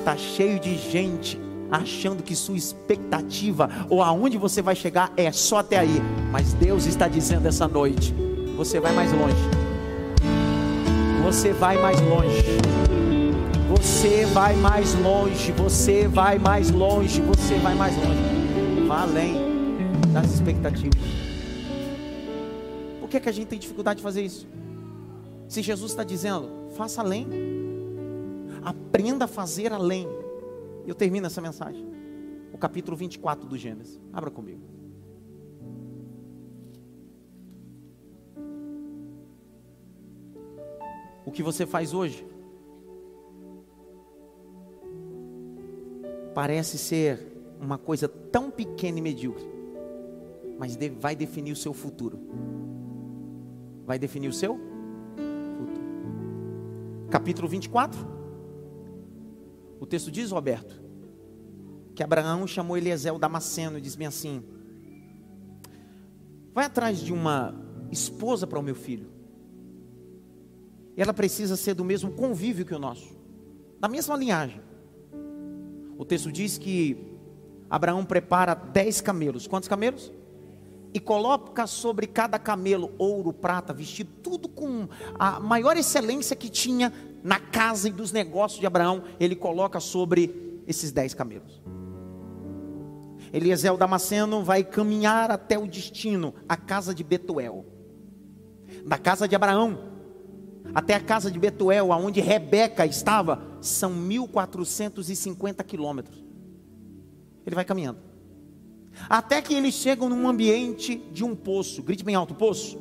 [0.00, 1.38] Está cheio de gente
[1.70, 6.00] achando que sua expectativa ou aonde você vai chegar é só até aí.
[6.32, 8.14] Mas Deus está dizendo essa noite:
[8.56, 9.36] você vai mais longe.
[11.22, 12.44] Você vai mais longe.
[13.68, 15.52] Você vai mais longe.
[15.52, 17.20] Você vai mais longe.
[17.20, 18.86] Você vai mais longe.
[18.88, 19.36] Vá além
[20.14, 20.98] das expectativas.
[23.00, 24.48] Por que, é que a gente tem dificuldade de fazer isso?
[25.46, 27.69] Se Jesus está dizendo, faça além.
[28.62, 30.06] Aprenda a fazer além.
[30.86, 31.84] Eu termino essa mensagem.
[32.52, 34.00] O capítulo 24 do Gênesis.
[34.12, 34.60] Abra comigo.
[41.24, 42.26] O que você faz hoje
[46.34, 47.26] parece ser
[47.60, 49.44] uma coisa tão pequena e medíocre,
[50.58, 52.18] mas vai definir o seu futuro.
[53.86, 54.58] Vai definir o seu
[55.56, 55.84] futuro.
[57.10, 58.19] Capítulo 24.
[59.80, 60.80] O texto diz, Roberto,
[61.94, 64.44] que Abraão chamou Eliezer o Damasceno e disse assim:
[66.52, 67.54] Vai atrás de uma
[67.90, 69.10] esposa para o meu filho.
[70.96, 73.16] Ela precisa ser do mesmo convívio que o nosso,
[73.80, 74.60] da mesma linhagem.
[75.96, 77.16] O texto diz que
[77.70, 79.46] Abraão prepara dez camelos.
[79.46, 80.12] Quantos camelos?
[80.92, 84.88] E coloca sobre cada camelo ouro, prata, vestido, tudo com
[85.18, 90.62] a maior excelência que tinha na casa e dos negócios de Abraão, ele coloca sobre
[90.66, 91.60] esses dez camelos.
[93.32, 97.64] Eliezer Damasceno vai caminhar até o destino, a casa de Betuel.
[98.84, 99.90] Da casa de Abraão
[100.74, 106.24] até a casa de Betuel, aonde Rebeca estava, são 1450 quilômetros.
[107.44, 107.98] Ele vai caminhando.
[109.08, 111.82] Até que eles chegam num ambiente de um poço.
[111.82, 112.80] Grite bem alto, poço.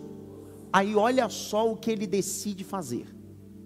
[0.72, 3.19] Aí olha só o que ele decide fazer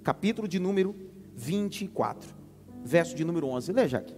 [0.03, 0.95] capítulo de número
[1.33, 2.35] 24,
[2.83, 3.71] verso de número 11.
[3.71, 4.15] Lê, Jaque.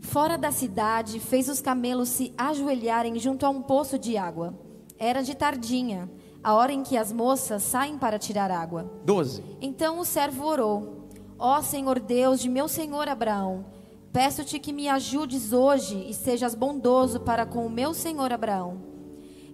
[0.00, 4.58] Fora da cidade, fez os camelos se ajoelharem junto a um poço de água.
[4.98, 6.10] Era de tardinha,
[6.42, 8.90] a hora em que as moças saem para tirar água.
[9.04, 9.44] 12.
[9.60, 13.66] Então o servo orou: Ó Senhor Deus de meu senhor Abraão,
[14.10, 18.82] peço-te que me ajudes hoje e sejas bondoso para com o meu senhor Abraão.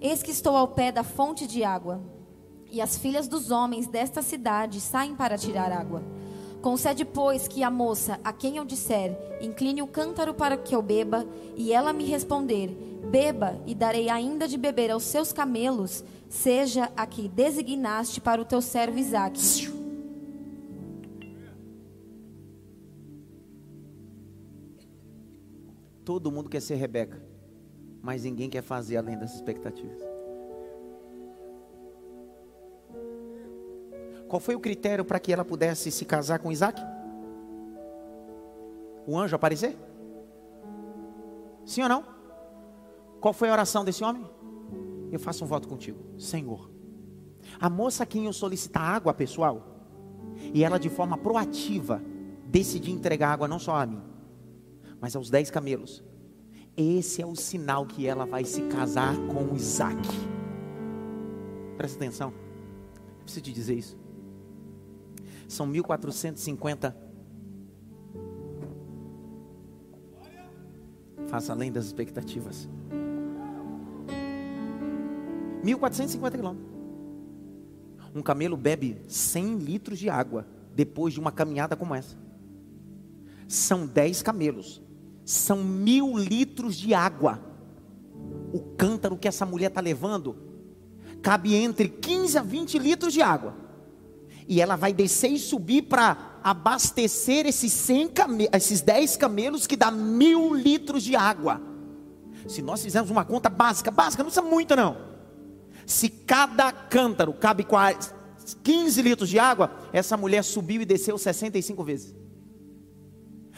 [0.01, 2.16] Eis que estou ao pé da fonte de água
[2.71, 6.03] e as filhas dos homens desta cidade saem para tirar água.
[6.61, 10.83] Concede, pois, que a moça, a quem eu disser, incline o cântaro para que eu
[10.83, 12.69] beba, e ela me responder,
[13.09, 18.45] beba, e darei ainda de beber aos seus camelos, seja a que designaste para o
[18.45, 19.71] teu servo Isaque.
[26.05, 27.21] Todo mundo quer ser Rebeca,
[28.01, 30.16] mas ninguém quer fazer além das expectativas.
[34.37, 36.79] Qual foi o critério para que ela pudesse se casar com Isaac?
[39.07, 39.75] O anjo aparecer?
[41.65, 42.05] Sim ou não?
[43.19, 44.29] Qual foi a oração desse homem?
[45.11, 46.71] Eu faço um voto contigo, Senhor,
[47.59, 49.63] A moça a quem eu solicitar água, pessoal,
[50.53, 52.03] e ela de forma proativa
[52.45, 54.03] decidir entregar água não só a mim,
[55.01, 56.05] mas aos dez camelos.
[56.77, 60.07] Esse é o sinal que ela vai se casar com Isaac.
[61.79, 62.35] Presta atenção,
[63.19, 64.06] eu preciso te dizer isso.
[65.49, 66.97] São 1450.
[71.27, 72.69] Faça além das expectativas.
[75.63, 76.69] 1450 quilômetros.
[78.15, 82.17] Um camelo bebe 100 litros de água depois de uma caminhada como essa.
[83.49, 84.83] São 10 camelos.
[85.25, 87.41] São mil litros de água.
[88.53, 90.37] O cântaro que essa mulher está levando
[91.21, 93.66] cabe entre 15 a 20 litros de água.
[94.49, 99.77] E ela vai descer e subir para abastecer esses, 100 came esses 10 camelos que
[99.77, 101.61] dá mil litros de água.
[102.47, 104.97] Se nós fizermos uma conta básica, básica, não precisa muito não.
[105.85, 107.67] Se cada cântaro cabe
[108.63, 112.15] 15 litros de água, essa mulher subiu e desceu 65 vezes.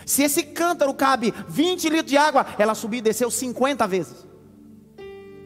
[0.07, 4.27] Se esse cântaro cabe 20 litros de água, ela subiu e desceu 50 vezes.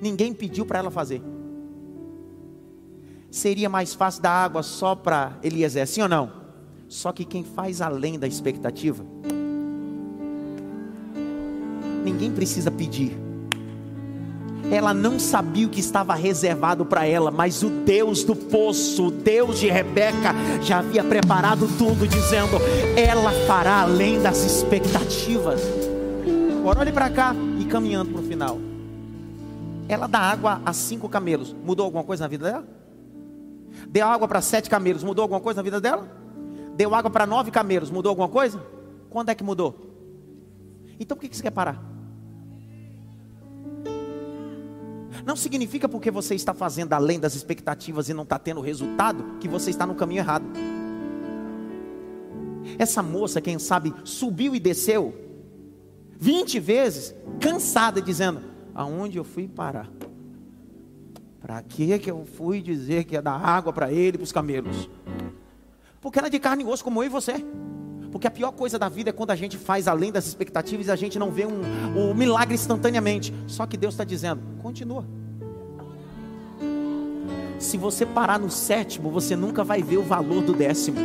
[0.00, 1.22] Ninguém pediu para ela fazer.
[3.32, 6.30] Seria mais fácil dar água só para Eliezer, sim ou não?
[6.86, 9.04] Só que quem faz além da expectativa,
[12.04, 13.18] ninguém precisa pedir
[14.70, 19.10] ela não sabia o que estava reservado para ela, mas o Deus do poço, o
[19.10, 22.58] Deus de Rebeca, já havia preparado tudo, dizendo:
[22.96, 25.60] ela fará além das expectativas.
[26.58, 28.58] Agora olhe para cá e caminhando para o final.
[29.88, 32.81] Ela dá água a cinco camelos, mudou alguma coisa na vida dela?
[33.92, 36.10] Deu água para sete camelos, mudou alguma coisa na vida dela?
[36.74, 38.58] Deu água para nove camelos, mudou alguma coisa?
[39.10, 39.78] Quando é que mudou?
[40.98, 41.84] Então por que você quer parar?
[45.26, 49.46] Não significa porque você está fazendo além das expectativas e não está tendo resultado que
[49.46, 50.46] você está no caminho errado.
[52.78, 55.14] Essa moça, quem sabe, subiu e desceu
[56.18, 58.40] 20 vezes, cansada, dizendo:
[58.74, 59.90] Aonde eu fui parar?
[61.42, 64.88] Para que que eu fui dizer que ia dar água para ele para os camelos?
[66.00, 67.44] Porque ela é de carne e osso como eu e você.
[68.12, 70.90] Porque a pior coisa da vida é quando a gente faz além das expectativas e
[70.90, 71.62] a gente não vê um,
[71.96, 73.34] um milagre instantaneamente.
[73.48, 75.04] Só que Deus está dizendo: continua.
[77.58, 80.98] Se você parar no sétimo, você nunca vai ver o valor do décimo.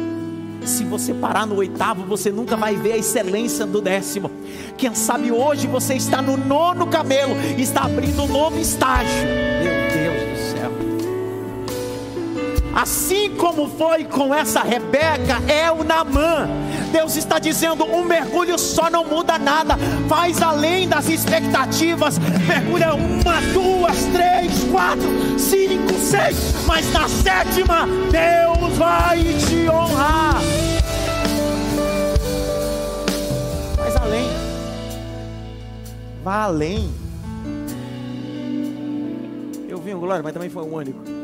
[0.66, 4.30] Se você parar no oitavo, você nunca vai ver a excelência do décimo.
[4.78, 9.24] Quem sabe hoje você está no nono camelo, está abrindo um novo estágio.
[9.64, 9.77] Deus
[12.78, 16.48] Assim como foi com essa Rebeca, é o Namã.
[16.92, 19.76] Deus está dizendo: um mergulho só não muda nada,
[20.08, 22.20] faz além das expectativas.
[22.20, 25.10] Mergulha uma, duas, três, quatro,
[25.40, 30.36] cinco, seis, mas na sétima, Deus vai te honrar.
[33.76, 34.30] Faz além,
[36.24, 36.94] vá além.
[39.68, 41.17] Eu vi um glória, mas também foi o único.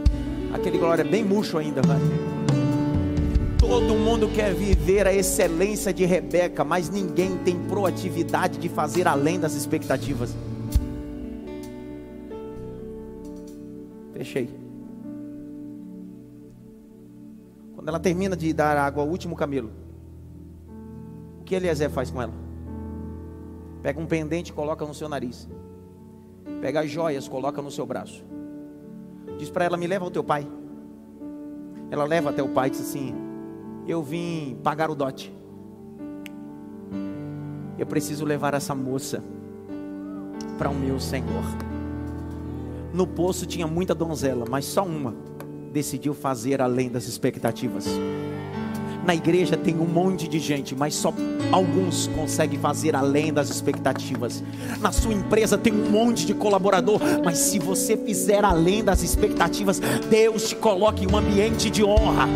[0.54, 1.98] Aquele glória é bem murcho ainda, vai.
[3.58, 9.40] Todo mundo quer viver a excelência de Rebeca, mas ninguém tem proatividade de fazer além
[9.40, 10.36] das expectativas.
[14.14, 14.50] Fechei.
[17.74, 19.72] Quando ela termina de dar água ao último camelo,
[21.42, 22.34] o que Eliezer faz com ela?
[23.82, 25.50] Pega um pendente e coloca no seu nariz.
[26.62, 28.24] Pega as joias, coloca no seu braço.
[29.44, 30.48] Diz para ela: Me leva ao teu pai.
[31.92, 33.14] Ela leva até o pai e diz assim:
[33.86, 35.34] eu vim pagar o dote.
[37.78, 39.22] Eu preciso levar essa moça
[40.58, 41.44] para o meu Senhor.
[42.94, 45.14] No poço tinha muita donzela, mas só uma
[45.74, 47.86] decidiu fazer além das expectativas.
[49.06, 51.14] Na igreja tem um monte de gente, mas só
[51.52, 54.44] alguns conseguem fazer além das expectativas.
[54.80, 59.80] Na sua empresa tem um monte de colaborador, mas se você fizer além das expectativas,
[60.10, 62.28] Deus te coloca em um ambiente de honra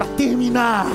[0.00, 0.86] para terminar,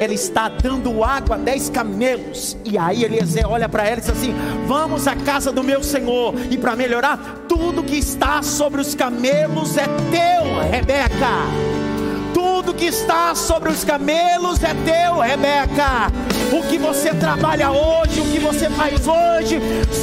[0.00, 2.56] ela está dando água a dez camelos.
[2.64, 4.34] E aí Eliezer olha para ela e diz assim:
[4.66, 6.34] Vamos à casa do meu senhor.
[6.50, 11.77] E para melhorar, tudo que está sobre os camelos é teu, Rebeca.
[12.58, 16.10] Tudo que está sobre os camelos é teu, Rebeca.
[16.52, 19.60] O que você trabalha hoje, o que você faz hoje,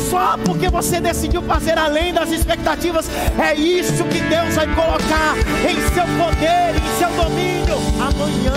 [0.10, 5.36] só porque você decidiu fazer além das expectativas, é isso que Deus vai colocar
[5.70, 8.54] em seu poder, em seu domínio amanhã.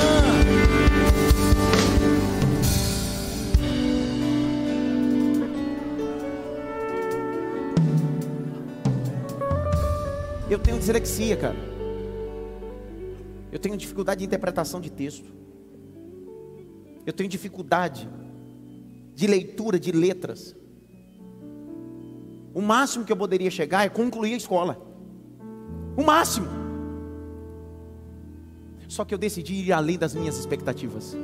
[10.48, 11.77] Eu tenho dislexia, cara.
[13.50, 15.30] Eu tenho dificuldade de interpretação de texto.
[17.06, 18.08] Eu tenho dificuldade
[19.14, 20.54] de leitura de letras.
[22.52, 24.80] O máximo que eu poderia chegar é concluir a escola.
[25.96, 26.46] O máximo.
[28.88, 31.16] Só que eu decidi ir além das minhas expectativas.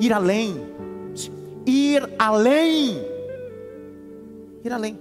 [0.00, 0.56] Ir além.
[1.66, 2.96] Ir além.
[4.64, 4.98] Ir além.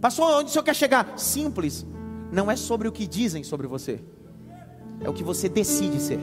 [0.00, 1.18] Pastor, onde o senhor quer chegar?
[1.18, 1.86] Simples.
[2.32, 4.00] Não é sobre o que dizem sobre você.
[5.00, 6.18] É o que você decide ser.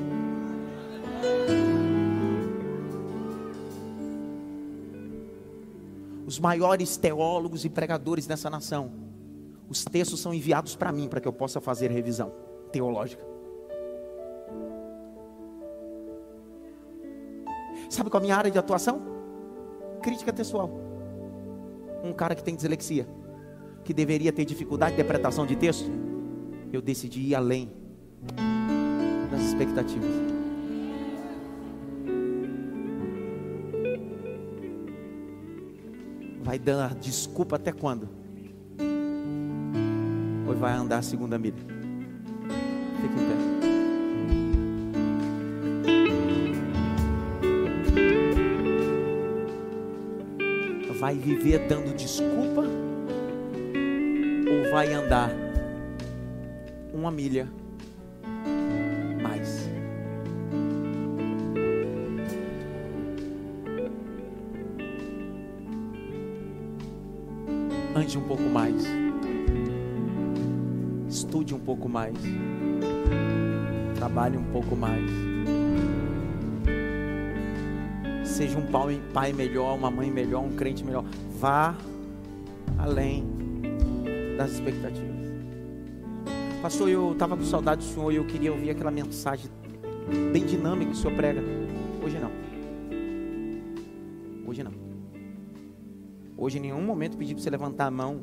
[6.25, 8.91] Os maiores teólogos e pregadores dessa nação,
[9.69, 12.33] os textos são enviados para mim para que eu possa fazer revisão
[12.71, 13.23] teológica.
[17.89, 19.01] Sabe qual é a minha área de atuação?
[20.01, 20.71] Crítica textual.
[22.03, 23.07] Um cara que tem dislexia
[23.83, 25.91] que deveria ter dificuldade de interpretação de texto,
[26.71, 27.69] eu decidi ir além
[29.29, 30.09] das expectativas.
[36.41, 38.09] Vai dar desculpa até quando?
[40.47, 41.55] Ou vai andar a segunda milha?
[43.01, 43.33] Fique em pé.
[50.99, 52.82] Vai viver dando desculpa?
[54.73, 55.29] Vai andar
[56.91, 57.47] uma milha
[59.21, 59.69] mais.
[67.95, 68.83] Ande um pouco mais.
[71.07, 72.17] Estude um pouco mais.
[73.93, 75.07] Trabalhe um pouco mais.
[78.25, 78.65] Seja um
[79.13, 81.05] pai melhor, uma mãe melhor, um crente melhor.
[81.39, 81.75] Vá
[82.79, 83.32] além
[84.37, 85.33] das expectativas.
[86.61, 89.49] Pastor, eu estava com saudade do Senhor e eu queria ouvir aquela mensagem
[90.31, 91.41] bem dinâmica que o Senhor prega.
[92.03, 92.31] Hoje não.
[94.47, 94.71] Hoje não.
[96.37, 98.21] Hoje em nenhum momento pedi para você levantar a mão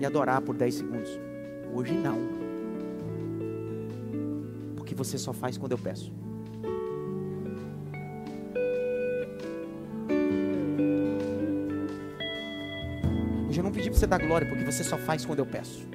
[0.00, 1.10] e adorar por 10 segundos.
[1.74, 2.18] Hoje não.
[4.76, 6.12] Porque você só faz quando eu peço.
[13.96, 15.86] Você dar glória, porque você só faz quando eu peço.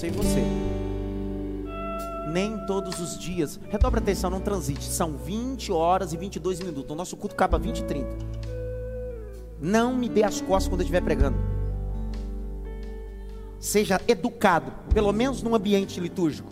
[0.00, 0.42] Sei você.
[2.32, 3.60] Nem todos os dias.
[3.68, 4.84] Redobra atenção, não transite.
[4.84, 6.90] São 20 horas e 22 minutos.
[6.90, 8.08] O nosso culto acaba 20 e 30.
[9.60, 11.36] Não me dê as costas quando eu estiver pregando.
[13.58, 16.50] Seja educado, pelo menos num ambiente litúrgico.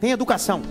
[0.00, 0.62] Tenha educação.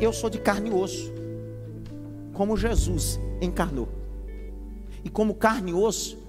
[0.00, 1.12] Eu sou de carne e osso,
[2.32, 3.88] como Jesus encarnou.
[5.04, 6.21] E como carne e osso,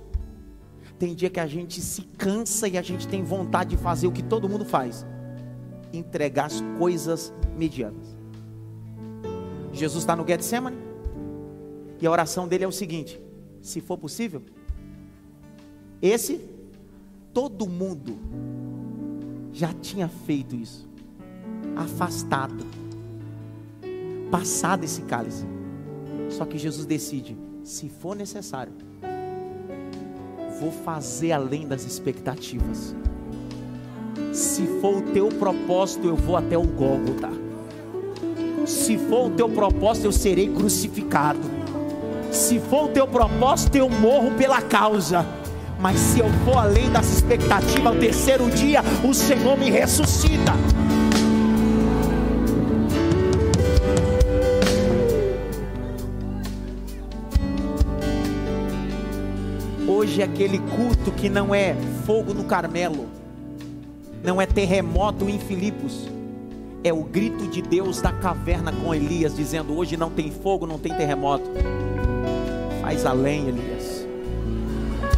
[1.04, 4.12] tem dia que a gente se cansa e a gente tem vontade de fazer o
[4.14, 5.06] que todo mundo faz:
[5.92, 8.16] entregar as coisas medianas.
[9.74, 10.78] Jesus está no Getsemane.
[12.00, 13.22] E a oração dele é o seguinte:
[13.62, 14.44] se for possível,
[16.02, 16.40] esse,
[17.34, 18.18] todo mundo
[19.52, 20.88] já tinha feito isso,
[21.76, 22.66] afastado,
[24.32, 25.46] passado esse cálice.
[26.30, 28.72] Só que Jesus decide, se for necessário,
[30.64, 32.96] vou fazer além das expectativas.
[34.32, 37.30] Se for o teu propósito, eu vou até o Gólgota.
[38.66, 41.42] Se for o teu propósito, eu serei crucificado.
[42.32, 45.26] Se for o teu propósito, eu morro pela causa.
[45.82, 50.54] Mas se eu for além das expectativas, ao terceiro dia, o Senhor me ressuscita.
[60.14, 63.08] Hoje é aquele culto que não é fogo no Carmelo,
[64.24, 66.08] não é terremoto em Filipos,
[66.84, 70.78] é o grito de Deus da caverna com Elias, dizendo: Hoje não tem fogo, não
[70.78, 71.50] tem terremoto.
[72.80, 74.08] Faz além, Elias.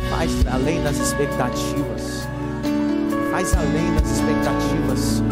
[0.09, 2.25] Faz além das expectativas.
[3.31, 5.23] Faz além das expectativas.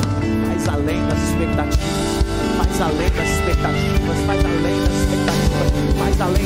[0.45, 2.22] Faz além das expectativas.
[2.73, 4.17] Faz além das expectativas.
[4.25, 5.99] Faz além das expectativas.
[5.99, 6.45] Faz além.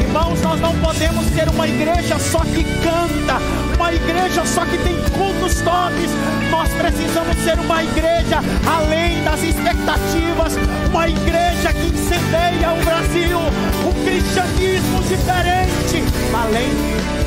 [0.00, 3.38] Irmãos, nós não podemos ser uma igreja só que canta,
[3.76, 6.10] uma igreja só que tem cultos tops.
[6.50, 10.54] Nós precisamos ser uma igreja além das expectativas,
[10.90, 16.02] uma igreja que incendeia o Brasil, um cristianismo diferente,
[16.34, 17.23] além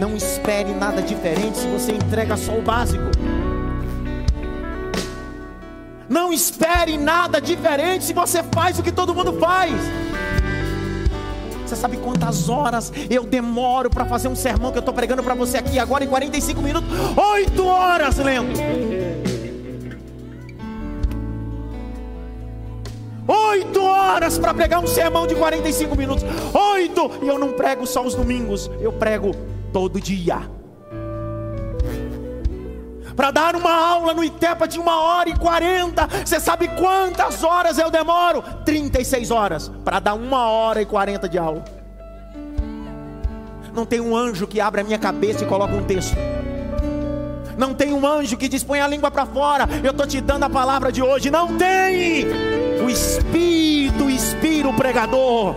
[0.00, 3.04] Não espere nada diferente se você entrega só o básico.
[6.08, 9.74] Não espere nada diferente se você faz o que todo mundo faz.
[11.66, 15.34] Você sabe quantas horas eu demoro para fazer um sermão que eu estou pregando para
[15.34, 16.88] você aqui agora em 45 minutos?
[17.34, 18.58] Oito horas lendo.
[23.28, 26.24] Oito horas para pregar um sermão de 45 minutos.
[26.54, 27.10] Oito!
[27.22, 29.36] E eu não prego só os domingos, eu prego
[29.72, 30.40] todo dia.
[33.16, 37.78] Para dar uma aula no ITEPA de uma hora e quarenta, você sabe quantas horas
[37.78, 38.42] eu demoro?
[38.64, 41.62] 36 horas para dar uma hora e quarenta de aula.
[43.74, 46.16] Não tem um anjo que abre a minha cabeça e coloca um texto.
[47.58, 49.68] Não tem um anjo que dispõe a língua para fora.
[49.84, 51.30] Eu estou te dando a palavra de hoje.
[51.30, 52.24] Não tem.
[52.82, 55.54] O Espírito inspira o pregador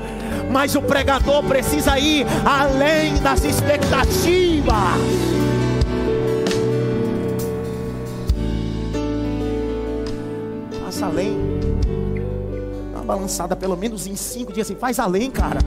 [0.53, 4.75] mas o pregador precisa ir além das expectativas.
[10.85, 11.35] Faça além.
[12.93, 14.75] Dá uma balançada pelo menos em cinco dias assim.
[14.75, 15.59] Faz além, cara.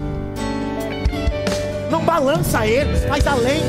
[1.90, 3.62] Não balança eles, faz além.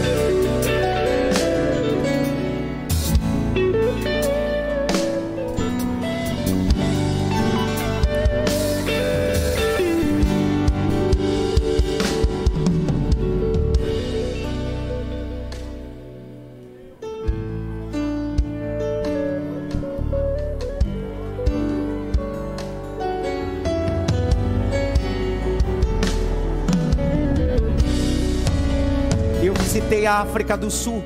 [30.17, 31.03] África do Sul,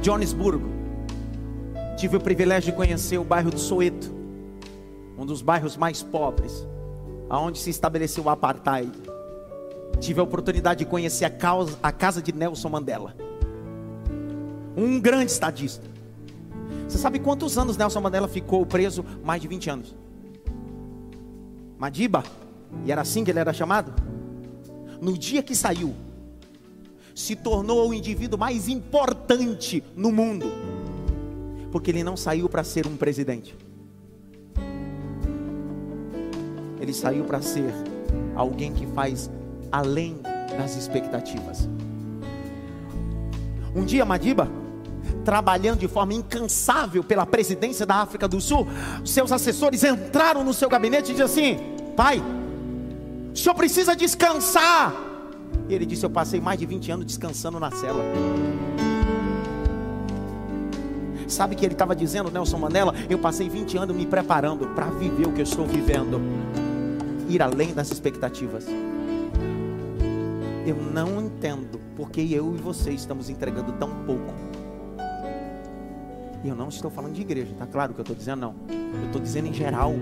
[0.00, 0.70] Johannesburgo.
[1.98, 4.10] Tive o privilégio de conhecer o bairro do Soweto,
[5.18, 6.66] um dos bairros mais pobres,
[7.28, 8.90] aonde se estabeleceu o apartheid.
[10.00, 13.14] Tive a oportunidade de conhecer a, causa, a casa de Nelson Mandela,
[14.74, 15.86] um grande estadista.
[16.88, 19.04] Você sabe quantos anos Nelson Mandela ficou preso?
[19.22, 19.94] Mais de 20 anos.
[21.78, 22.24] Madiba,
[22.82, 23.92] e era assim que ele era chamado?
[25.02, 25.94] No dia que saiu,
[27.16, 30.52] se tornou o indivíduo mais importante no mundo,
[31.72, 33.56] porque ele não saiu para ser um presidente,
[36.78, 37.72] ele saiu para ser
[38.34, 39.30] alguém que faz
[39.72, 40.20] além
[40.58, 41.66] das expectativas.
[43.74, 44.50] Um dia, Madiba,
[45.24, 48.66] trabalhando de forma incansável pela presidência da África do Sul,
[49.06, 51.58] seus assessores entraram no seu gabinete e disseram assim:
[51.96, 52.22] Pai,
[53.32, 55.05] o senhor precisa descansar.
[55.68, 58.02] E ele disse: Eu passei mais de 20 anos descansando na cela.
[61.28, 62.94] Sabe o que ele estava dizendo, Nelson Mandela?
[63.10, 66.20] Eu passei 20 anos me preparando para viver o que eu estou vivendo,
[67.28, 68.66] ir além das expectativas.
[70.64, 74.32] Eu não entendo porque eu e você estamos entregando tão pouco.
[76.44, 78.54] E eu não estou falando de igreja, tá claro que eu estou dizendo não.
[78.68, 79.94] Eu estou dizendo em geral.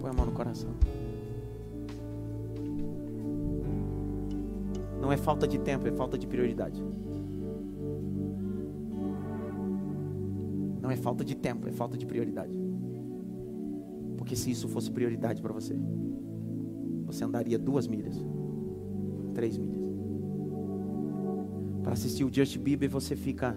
[0.00, 0.70] Põe a mão no coração.
[5.08, 6.84] Não é falta de tempo, é falta de prioridade.
[10.82, 12.52] Não é falta de tempo, é falta de prioridade.
[14.18, 15.74] Porque se isso fosse prioridade para você,
[17.06, 18.22] você andaria duas milhas,
[19.32, 19.80] três milhas.
[21.82, 23.56] Para assistir o Justin Bieber, você fica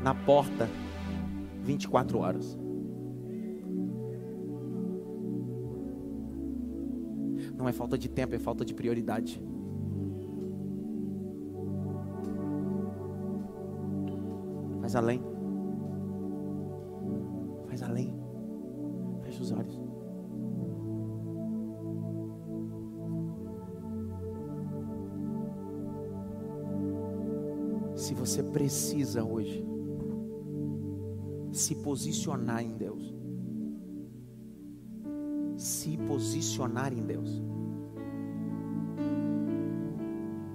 [0.00, 0.68] na porta
[1.64, 2.56] 24 horas.
[7.56, 9.42] Não é falta de tempo, é falta de prioridade.
[14.88, 15.20] Faz além.
[17.66, 18.14] Faz além.
[19.20, 19.78] Fecha os olhos.
[27.94, 29.62] Se você precisa hoje
[31.52, 33.14] se posicionar em Deus,
[35.58, 37.42] se posicionar em Deus,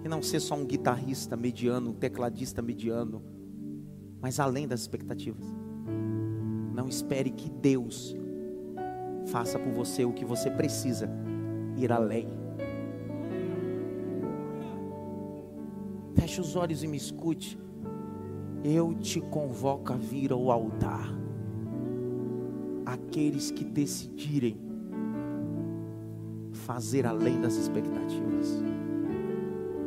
[0.03, 3.21] e não ser só um guitarrista mediano, um tecladista mediano,
[4.23, 5.45] mas além das expectativas.
[6.73, 8.15] Não espere que Deus
[9.27, 11.09] faça por você o que você precisa,
[11.75, 12.29] ir além.
[16.15, 17.59] Feche os olhos e me escute.
[18.63, 21.13] Eu te convoco a vir ao altar.
[22.85, 24.57] Aqueles que decidirem
[26.53, 28.63] fazer além das expectativas,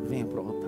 [0.07, 0.65] venha para o altar.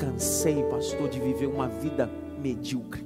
[0.00, 3.04] Cansei, pastor, de viver uma vida medíocre.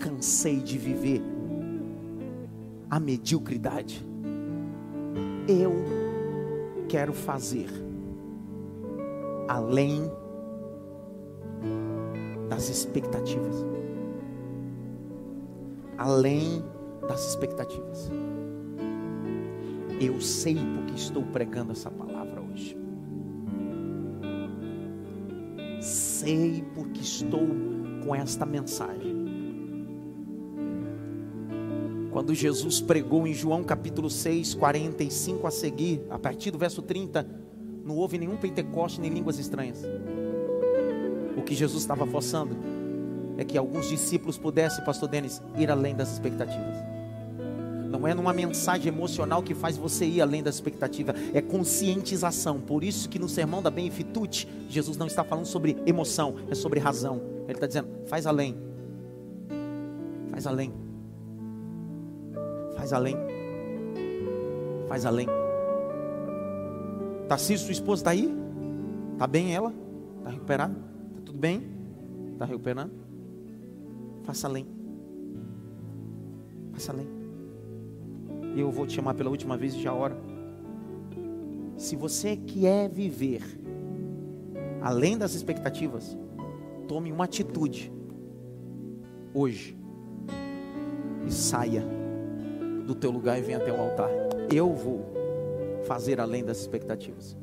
[0.00, 1.22] Cansei de viver
[2.90, 4.04] a mediocridade.
[5.46, 5.72] Eu
[6.88, 7.68] quero fazer
[9.46, 10.10] além
[12.48, 13.64] das expectativas.
[15.96, 16.64] Além
[17.06, 18.10] das expectativas.
[20.00, 22.09] Eu sei porque estou pregando essa palavra
[26.20, 27.48] Sei porque estou
[28.04, 29.26] com esta mensagem.
[32.10, 37.26] Quando Jesus pregou em João capítulo 6, 45 a seguir, a partir do verso 30,
[37.86, 39.82] não houve nenhum Pentecoste nem línguas estranhas.
[41.38, 42.54] O que Jesus estava forçando
[43.38, 46.89] é que alguns discípulos pudessem, pastor Denis, ir além das expectativas.
[48.00, 52.58] Não é numa mensagem emocional que faz você ir além da expectativa, é conscientização.
[52.58, 56.80] Por isso que no sermão da Benefitute, Jesus não está falando sobre emoção, é sobre
[56.80, 57.20] razão.
[57.44, 58.56] Ele está dizendo, faz além.
[60.30, 60.72] Faz além.
[62.74, 63.16] Faz além.
[64.88, 65.26] Faz além.
[67.28, 68.34] Tarcísio, sua esposa está aí?
[69.12, 69.74] Está bem ela?
[70.20, 70.72] Está recuperada?
[70.72, 71.68] Está tudo bem?
[72.32, 72.92] Está recuperando?
[74.24, 74.66] Faça além.
[76.72, 77.19] Faça além.
[78.54, 80.16] E eu vou te chamar pela última vez e já ora.
[81.76, 83.42] Se você quer viver
[84.80, 86.16] além das expectativas,
[86.88, 87.92] tome uma atitude
[89.32, 89.78] hoje
[91.26, 91.84] e saia
[92.86, 94.10] do teu lugar e venha até o altar.
[94.52, 95.06] Eu vou
[95.86, 97.36] fazer além das expectativas.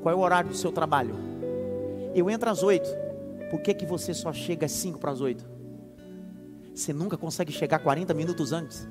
[0.00, 1.14] Qual é o horário do seu trabalho?
[2.14, 2.88] Eu entro às oito.
[3.50, 5.44] Por que, que você só chega às cinco para as oito?
[6.74, 8.88] Você nunca consegue chegar 40 minutos antes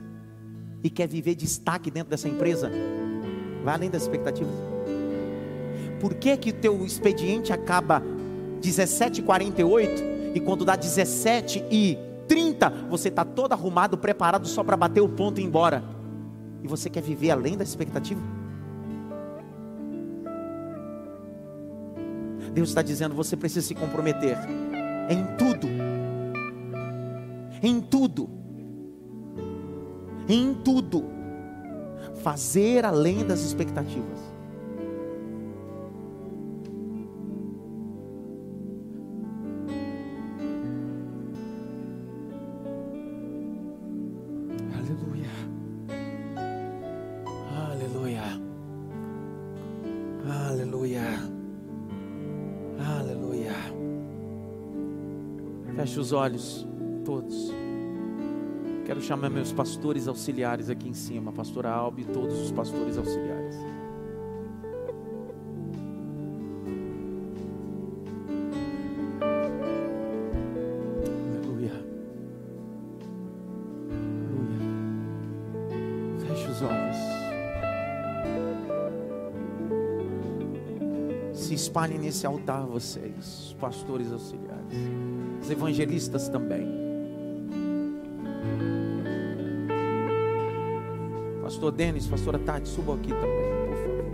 [0.84, 2.72] e quer viver destaque dentro dessa empresa?
[3.64, 4.54] Vai além das expectativas.
[6.00, 8.02] Por que que o teu expediente acaba
[8.62, 11.98] 17h48 e quando dá 17 e
[12.28, 15.84] 30 você está todo arrumado, preparado só para bater o ponto e ir embora?
[16.64, 18.22] E você quer viver além da expectativa?
[22.56, 24.38] Deus está dizendo: você precisa se comprometer
[25.10, 25.68] em tudo,
[27.62, 28.30] em tudo,
[30.28, 31.04] em tudo,
[32.24, 34.20] fazer além das expectativas.
[44.74, 45.30] Aleluia,
[47.70, 48.24] aleluia,
[50.50, 51.04] aleluia,
[52.80, 53.54] aleluia.
[55.76, 56.75] Feche os olhos.
[58.96, 63.58] Quero chamar meus pastores auxiliares aqui em cima, pastora Alba e todos os pastores auxiliares.
[71.28, 71.74] Aleluia.
[74.30, 74.62] Aleluia.
[76.20, 76.96] Feche os olhos.
[81.34, 84.74] Se espalhem nesse altar vocês, pastores auxiliares,
[85.42, 86.85] os evangelistas também.
[91.56, 93.30] Pastor Denis, pastora Tati, subam aqui também,
[93.70, 94.06] por favor.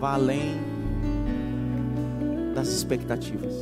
[0.00, 0.58] Vá além
[2.54, 3.52] das expectativas.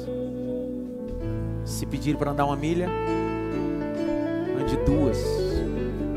[1.64, 2.89] Se pedir para andar uma milha,
[4.61, 5.18] ande duas.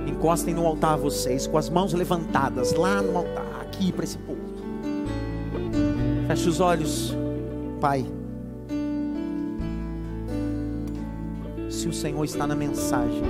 [0.07, 4.41] Encostem no altar vocês, com as mãos levantadas, lá no altar, aqui para esse povo.
[6.28, 7.16] Feche os olhos,
[7.82, 8.05] Pai.
[11.86, 13.22] Se o Senhor está na mensagem,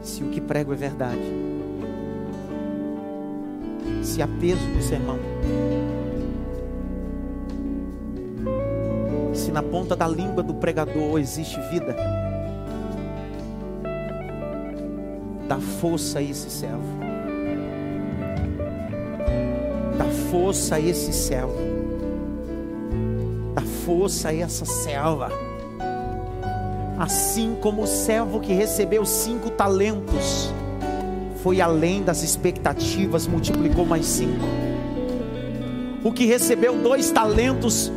[0.00, 1.20] se o que prego é verdade,
[4.00, 5.18] se há peso no sermão,
[9.34, 11.96] se na ponta da língua do pregador existe vida,
[15.48, 16.84] dá força a esse servo.
[19.98, 21.58] Dá força a esse servo.
[23.84, 25.47] Força essa serva.
[26.98, 30.52] Assim como o servo que recebeu cinco talentos
[31.44, 34.44] foi além das expectativas, multiplicou mais cinco.
[36.02, 37.92] O que recebeu dois talentos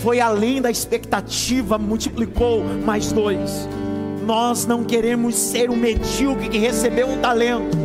[0.00, 3.68] foi além da expectativa, multiplicou mais dois.
[4.24, 7.76] Nós não queremos ser o medíocre que recebeu um talento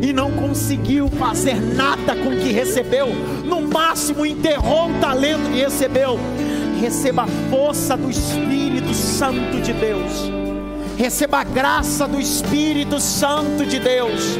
[0.00, 3.08] e não conseguiu fazer nada com o que recebeu,
[3.44, 6.18] no máximo enterrou o talento que recebeu.
[6.80, 10.40] Receba a força do Espírito Santo de Deus
[11.00, 14.38] receba a graça do Espírito Santo de Deus.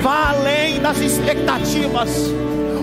[0.00, 2.08] Vá além das expectativas.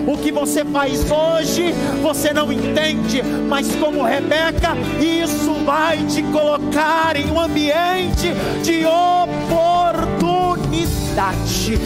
[0.06, 1.72] O que você faz hoje,
[2.02, 11.78] você não entende, mas como Rebeca, isso vai te colocar em um ambiente de oportunidade.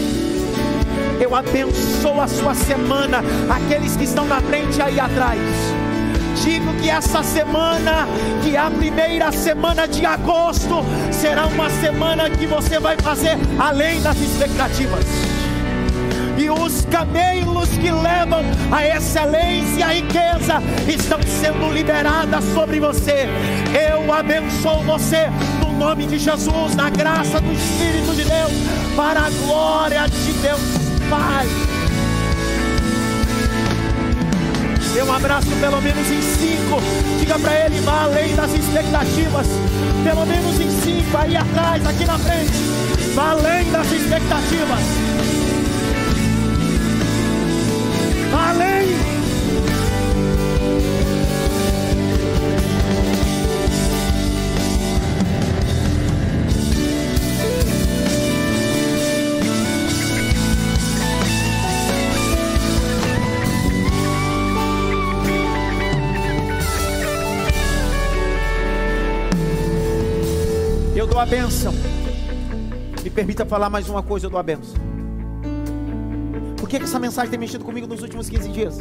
[1.20, 5.38] Eu abençoo a sua semana, aqueles que estão na frente aí atrás
[6.44, 8.06] digo que essa semana,
[8.42, 14.16] que a primeira semana de agosto, será uma semana que você vai fazer além das
[14.18, 15.04] expectativas.
[16.36, 23.26] E os camelos que levam a excelência e a riqueza estão sendo liberadas sobre você.
[23.90, 25.30] Eu abençoo você
[25.60, 28.52] no nome de Jesus, na graça do Espírito de Deus,
[28.94, 30.60] para a glória de Deus
[31.08, 31.83] Pai.
[34.94, 36.80] Dê um abraço pelo menos em cinco.
[37.18, 39.48] Diga para ele, vá além das expectativas.
[40.04, 42.52] Pelo menos em cinco, aí atrás, aqui na frente.
[43.12, 44.84] Vá além das expectativas.
[48.30, 49.23] Vá além.
[71.24, 71.72] A benção.
[73.02, 74.44] Me permita falar mais uma coisa, dou a.
[76.58, 78.78] Por que, que essa mensagem tem mexido comigo nos últimos 15 dias?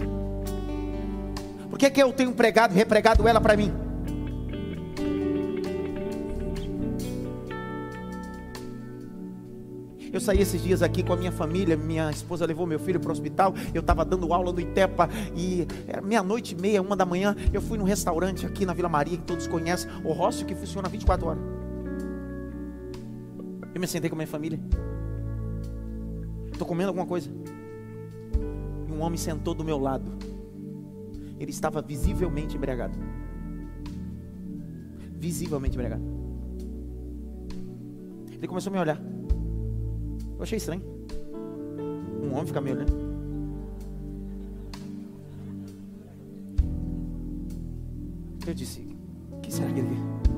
[1.70, 3.72] Por que, que eu tenho pregado repregado ela para mim?
[10.12, 13.10] Eu saí esses dias aqui com a minha família, minha esposa levou meu filho para
[13.10, 17.06] o hospital, eu estava dando aula no Itepa e era meia-noite e meia, uma da
[17.06, 20.54] manhã, eu fui num restaurante aqui na Vila Maria, que todos conhecem, o Rócio, que
[20.54, 21.63] funciona 24 horas.
[23.74, 24.60] Eu me sentei com a minha família.
[26.52, 27.30] Estou comendo alguma coisa.
[28.88, 30.12] E um homem sentou do meu lado.
[31.40, 32.98] Ele estava visivelmente embriagado.
[35.18, 36.04] Visivelmente embriagado.
[38.32, 39.02] Ele começou a me olhar.
[40.38, 40.84] Eu achei estranho.
[42.22, 42.94] Um homem ficar me olhando.
[48.46, 48.88] Eu disse:
[49.32, 50.33] O que será que ele quer?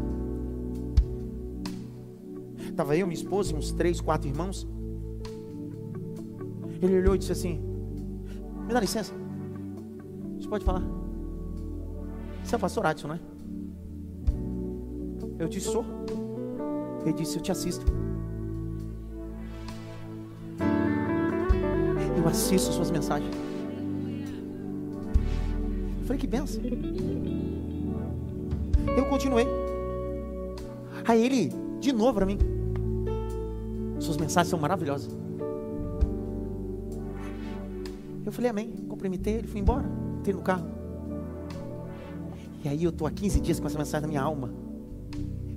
[2.75, 4.67] Estava eu, minha esposa e uns três, quatro irmãos.
[6.81, 7.57] Ele olhou e disse assim:
[8.67, 9.13] Me dá licença.
[10.37, 10.83] Você pode falar?
[12.43, 13.19] Você é o pastor Adson, não é?
[15.39, 15.85] Eu disse: Sou.
[17.05, 17.85] Ele disse: Eu te assisto.
[22.17, 23.33] Eu assisto suas mensagens.
[26.01, 26.61] Eu falei: Que benção.
[28.97, 29.47] Eu continuei.
[31.07, 32.54] Aí ele, de novo para mim.
[34.05, 35.09] Suas mensagens são maravilhosas.
[38.23, 38.71] Eu falei amém.
[38.87, 39.89] Cumprimentei ele, fui embora.
[40.19, 40.67] Entrei no carro.
[42.63, 44.53] E aí eu estou há 15 dias com essa mensagem na minha alma.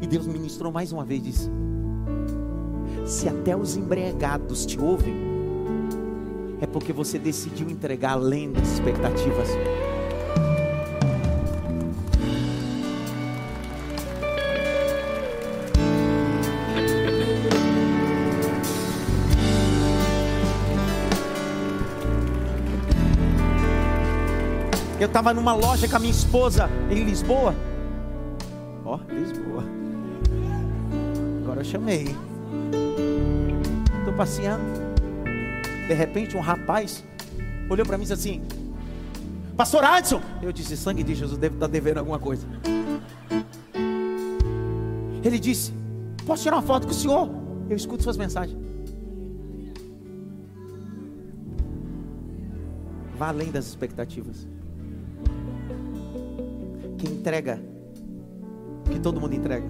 [0.00, 1.50] E Deus ministrou mais uma vez disse:
[3.04, 5.14] Se até os embriagados te ouvem,
[6.62, 9.48] é porque você decidiu entregar além das expectativas.
[25.18, 27.52] Estava numa loja com a minha esposa em Lisboa.
[28.84, 29.64] Ó, oh, Lisboa.
[31.42, 32.14] Agora eu chamei.
[33.98, 34.62] Estou passeando.
[35.88, 37.04] De repente, um rapaz
[37.68, 38.42] olhou para mim e disse assim:
[39.56, 40.22] Pastor Adson.
[40.40, 42.46] Eu disse: Sangue de Jesus deve estar tá devendo alguma coisa.
[45.24, 45.72] Ele disse:
[46.24, 47.28] Posso tirar uma foto com o senhor?
[47.68, 48.56] Eu escuto suas mensagens.
[53.16, 54.46] Vá além das expectativas.
[57.28, 57.60] Entrega,
[58.90, 59.66] que todo mundo entrega,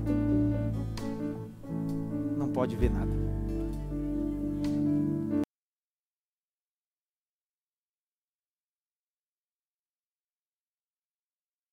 [2.37, 3.18] não pode ver nada.